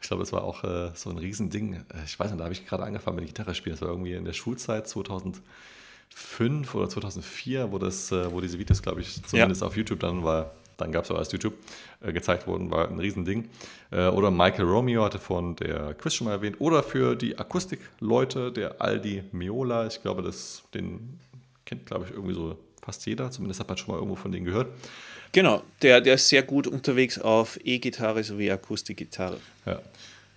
Ich 0.02 0.08
glaube, 0.08 0.22
das 0.22 0.32
war 0.32 0.44
auch 0.44 0.62
äh, 0.62 0.90
so 0.94 1.10
ein 1.10 1.18
Riesending. 1.18 1.74
Äh, 1.74 2.04
ich 2.04 2.16
weiß 2.16 2.30
nicht, 2.30 2.38
da 2.38 2.44
habe 2.44 2.52
ich 2.52 2.64
gerade 2.64 2.84
angefangen 2.84 3.16
mit 3.16 3.26
Gitarre 3.26 3.56
spielen. 3.56 3.74
Das 3.74 3.82
war 3.82 3.88
irgendwie 3.88 4.12
in 4.12 4.24
der 4.24 4.34
Schulzeit 4.34 4.86
2005 4.86 5.42
oder 6.76 6.88
2004, 6.88 7.72
wo, 7.72 7.78
das, 7.78 8.12
äh, 8.12 8.30
wo 8.30 8.40
diese 8.40 8.56
Videos, 8.56 8.82
glaube 8.82 9.00
ich, 9.00 9.20
zumindest 9.24 9.62
ja. 9.62 9.66
auf 9.66 9.76
YouTube 9.76 9.98
dann 9.98 10.22
war. 10.22 10.52
Dann 10.76 10.92
gab 10.92 11.04
es 11.04 11.10
auch 11.10 11.18
als 11.18 11.32
YouTube 11.32 11.54
äh, 12.02 12.12
gezeigt 12.12 12.46
wurden, 12.46 12.70
war 12.70 12.88
ein 12.88 13.00
Riesending. 13.00 13.48
Äh, 13.90 14.06
oder 14.08 14.30
Michael 14.30 14.66
Romeo 14.66 15.02
hatte 15.02 15.18
von 15.18 15.56
der 15.56 15.94
Quiz 15.94 16.14
schon 16.14 16.26
mal 16.26 16.34
erwähnt. 16.34 16.60
Oder 16.60 16.84
für 16.84 17.16
die 17.16 17.36
Akustikleute, 17.36 18.52
der 18.52 18.80
Aldi 18.80 19.24
Miola. 19.32 19.88
Ich 19.88 20.02
glaube, 20.02 20.22
das, 20.22 20.62
den 20.72 21.18
kennt, 21.64 21.86
glaube 21.86 22.04
ich, 22.04 22.12
irgendwie 22.12 22.34
so 22.34 22.56
fast 22.86 23.04
jeder. 23.04 23.30
Zumindest 23.30 23.60
hat 23.60 23.68
man 23.68 23.76
schon 23.76 23.88
mal 23.88 23.96
irgendwo 23.96 24.16
von 24.16 24.32
denen 24.32 24.46
gehört. 24.46 24.68
Genau, 25.32 25.62
der, 25.82 26.00
der 26.00 26.14
ist 26.14 26.28
sehr 26.28 26.42
gut 26.42 26.66
unterwegs 26.66 27.18
auf 27.18 27.58
E-Gitarre 27.62 28.24
sowie 28.24 28.50
Akustikgitarre. 28.50 29.38
Ja. 29.66 29.80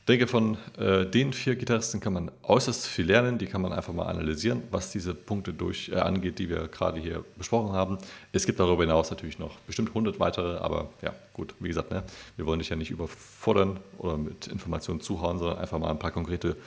Ich 0.01 0.11
denke, 0.11 0.25
von 0.25 0.57
äh, 0.79 1.05
den 1.05 1.33
vier 1.33 1.55
Gitarristen 1.55 1.99
kann 1.99 2.13
man 2.13 2.31
äußerst 2.41 2.87
viel 2.87 3.05
lernen. 3.05 3.37
Die 3.37 3.45
kann 3.45 3.61
man 3.61 3.71
einfach 3.71 3.93
mal 3.93 4.07
analysieren, 4.07 4.63
was 4.71 4.91
diese 4.91 5.13
Punkte 5.13 5.53
durch, 5.53 5.89
äh, 5.89 5.97
angeht, 5.97 6.39
die 6.39 6.49
wir 6.49 6.67
gerade 6.67 6.99
hier 6.99 7.23
besprochen 7.37 7.73
haben. 7.73 7.99
Es 8.31 8.47
gibt 8.47 8.59
darüber 8.59 8.81
hinaus 8.81 9.11
natürlich 9.11 9.37
noch 9.37 9.59
bestimmt 9.67 9.89
100 9.89 10.19
weitere, 10.19 10.57
aber 10.57 10.89
ja, 11.03 11.13
gut, 11.33 11.53
wie 11.59 11.67
gesagt, 11.67 11.91
ne, 11.91 12.03
wir 12.37 12.47
wollen 12.47 12.57
dich 12.57 12.69
ja 12.69 12.75
nicht 12.75 12.89
überfordern 12.89 13.79
oder 13.99 14.17
mit 14.17 14.47
Informationen 14.47 14.99
zuhauen, 14.99 15.37
sondern 15.37 15.59
einfach 15.59 15.77
mal 15.77 15.91
ein 15.91 15.99
paar 15.99 16.11
konkrete 16.11 16.57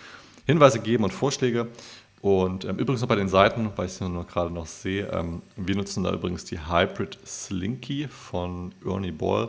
Hinweise 0.47 0.79
geben 0.79 1.03
und 1.03 1.11
Vorschläge. 1.13 1.67
Und 2.23 2.65
ähm, 2.65 2.79
übrigens 2.79 3.01
noch 3.01 3.09
bei 3.09 3.17
den 3.17 3.29
Seiten, 3.29 3.71
weil 3.75 3.87
ich 3.87 3.93
es 3.93 4.01
nur 4.01 4.25
gerade 4.25 4.55
noch 4.55 4.67
sehe, 4.67 5.09
ähm, 5.09 5.43
wir 5.57 5.75
nutzen 5.75 6.05
da 6.05 6.13
übrigens 6.13 6.45
die 6.45 6.69
Hybrid 6.69 7.19
Slinky 7.27 8.07
von 8.09 8.73
Ernie 8.87 9.11
Ball. 9.11 9.49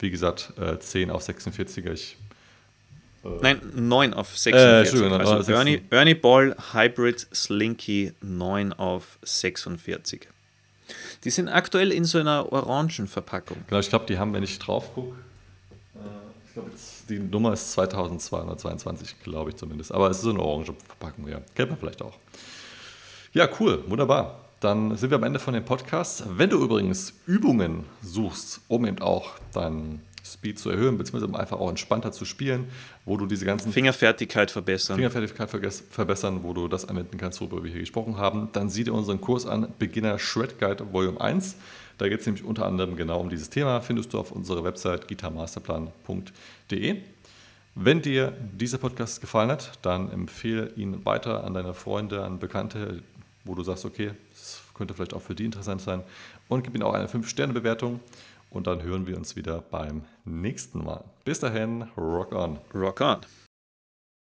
Wie 0.00 0.10
gesagt, 0.10 0.52
äh, 0.58 0.76
10 0.76 1.12
auf 1.12 1.22
46er. 1.22 1.92
Ich, 1.92 2.16
äh, 3.24 3.28
Nein, 3.40 3.60
9 3.76 4.12
auf 4.12 4.36
46. 4.36 5.00
Äh, 5.00 5.04
also 5.04 5.42
46. 5.42 5.54
Ernie, 5.54 5.82
Ernie 5.90 6.14
Ball 6.14 6.56
Hybrid 6.72 7.28
Slinky 7.32 8.12
9 8.22 8.72
auf 8.72 9.20
46. 9.22 10.26
Die 11.22 11.30
sind 11.30 11.48
aktuell 11.48 11.92
in 11.92 12.04
so 12.04 12.18
einer 12.18 12.52
orangen 12.52 13.06
Verpackung. 13.06 13.58
Genau, 13.68 13.78
ich 13.78 13.88
glaube, 13.88 14.06
die 14.06 14.18
haben, 14.18 14.32
wenn 14.32 14.42
ich 14.42 14.58
drauf 14.58 14.92
gucke, 14.94 15.14
ich 16.50 16.54
glaube, 16.54 16.70
die 17.08 17.20
Nummer 17.20 17.52
ist 17.52 17.70
2222, 17.72 19.22
glaube 19.22 19.50
ich 19.50 19.56
zumindest. 19.56 19.92
Aber 19.92 20.10
es 20.10 20.16
ist 20.16 20.24
so 20.24 20.30
eine 20.30 20.40
orange 20.40 20.72
Verpackung, 20.84 21.28
ja. 21.28 21.40
Kennt 21.54 21.70
man 21.70 21.78
vielleicht 21.78 22.02
auch. 22.02 22.14
Ja, 23.32 23.48
cool, 23.60 23.84
wunderbar. 23.88 24.40
dann 24.58 24.96
sind 24.96 25.10
wir 25.10 25.16
am 25.16 25.22
Ende 25.22 25.38
von 25.38 25.54
dem 25.54 25.64
Podcast. 25.64 26.24
Wenn 26.26 26.50
du 26.50 26.60
übrigens 26.62 27.14
Übungen 27.26 27.84
suchst, 28.02 28.60
um 28.66 28.84
eben 28.84 29.00
auch 29.00 29.30
deinen 29.52 30.02
Speed 30.24 30.58
zu 30.58 30.70
erhöhen, 30.70 30.98
beziehungsweise 30.98 31.26
um 31.26 31.36
einfach 31.36 31.58
auch 31.58 31.70
entspannter 31.70 32.12
zu 32.12 32.24
spielen, 32.24 32.68
wo 33.04 33.16
du 33.16 33.26
diese 33.26 33.46
ganzen 33.46 33.72
Fingerfertigkeit 33.72 34.50
verbessern. 34.50 34.96
Fingerfertigkeit 34.96 35.48
verbessern, 35.90 36.40
wo 36.42 36.52
du 36.52 36.68
das 36.68 36.88
anwenden 36.88 37.16
kannst, 37.16 37.40
worüber 37.40 37.62
wir 37.64 37.70
hier 37.70 37.80
gesprochen 37.80 38.16
haben, 38.18 38.48
dann 38.52 38.68
sieh 38.68 38.84
dir 38.84 38.92
unseren 38.92 39.20
Kurs 39.20 39.46
an, 39.46 39.72
Beginner 39.78 40.18
Shred 40.18 40.58
Guide 40.58 40.92
Volume 40.92 41.20
1. 41.20 41.56
Da 42.00 42.08
geht 42.08 42.20
es 42.20 42.26
nämlich 42.26 42.44
unter 42.44 42.64
anderem 42.64 42.96
genau 42.96 43.20
um 43.20 43.28
dieses 43.28 43.50
Thema, 43.50 43.82
findest 43.82 44.14
du 44.14 44.18
auf 44.18 44.32
unserer 44.32 44.64
Website 44.64 45.06
gitarmasterplan.de. 45.06 46.96
Wenn 47.74 48.00
dir 48.00 48.32
dieser 48.52 48.78
Podcast 48.78 49.20
gefallen 49.20 49.50
hat, 49.50 49.72
dann 49.82 50.10
empfehle 50.10 50.70
ihn 50.76 51.04
weiter 51.04 51.44
an 51.44 51.52
deine 51.52 51.74
Freunde, 51.74 52.24
an 52.24 52.38
Bekannte, 52.38 53.02
wo 53.44 53.54
du 53.54 53.62
sagst, 53.62 53.84
okay, 53.84 54.12
das 54.30 54.62
könnte 54.72 54.94
vielleicht 54.94 55.12
auch 55.12 55.20
für 55.20 55.34
die 55.34 55.44
interessant 55.44 55.82
sein. 55.82 56.02
Und 56.48 56.64
gib 56.64 56.74
ihm 56.74 56.80
auch 56.84 56.94
eine 56.94 57.06
5-Sterne-Bewertung. 57.06 58.00
Und 58.48 58.66
dann 58.66 58.82
hören 58.82 59.06
wir 59.06 59.18
uns 59.18 59.36
wieder 59.36 59.60
beim 59.60 60.04
nächsten 60.24 60.82
Mal. 60.82 61.04
Bis 61.26 61.40
dahin, 61.40 61.82
rock 61.98 62.32
on. 62.32 62.56
Rock 62.74 63.02
on. 63.02 63.18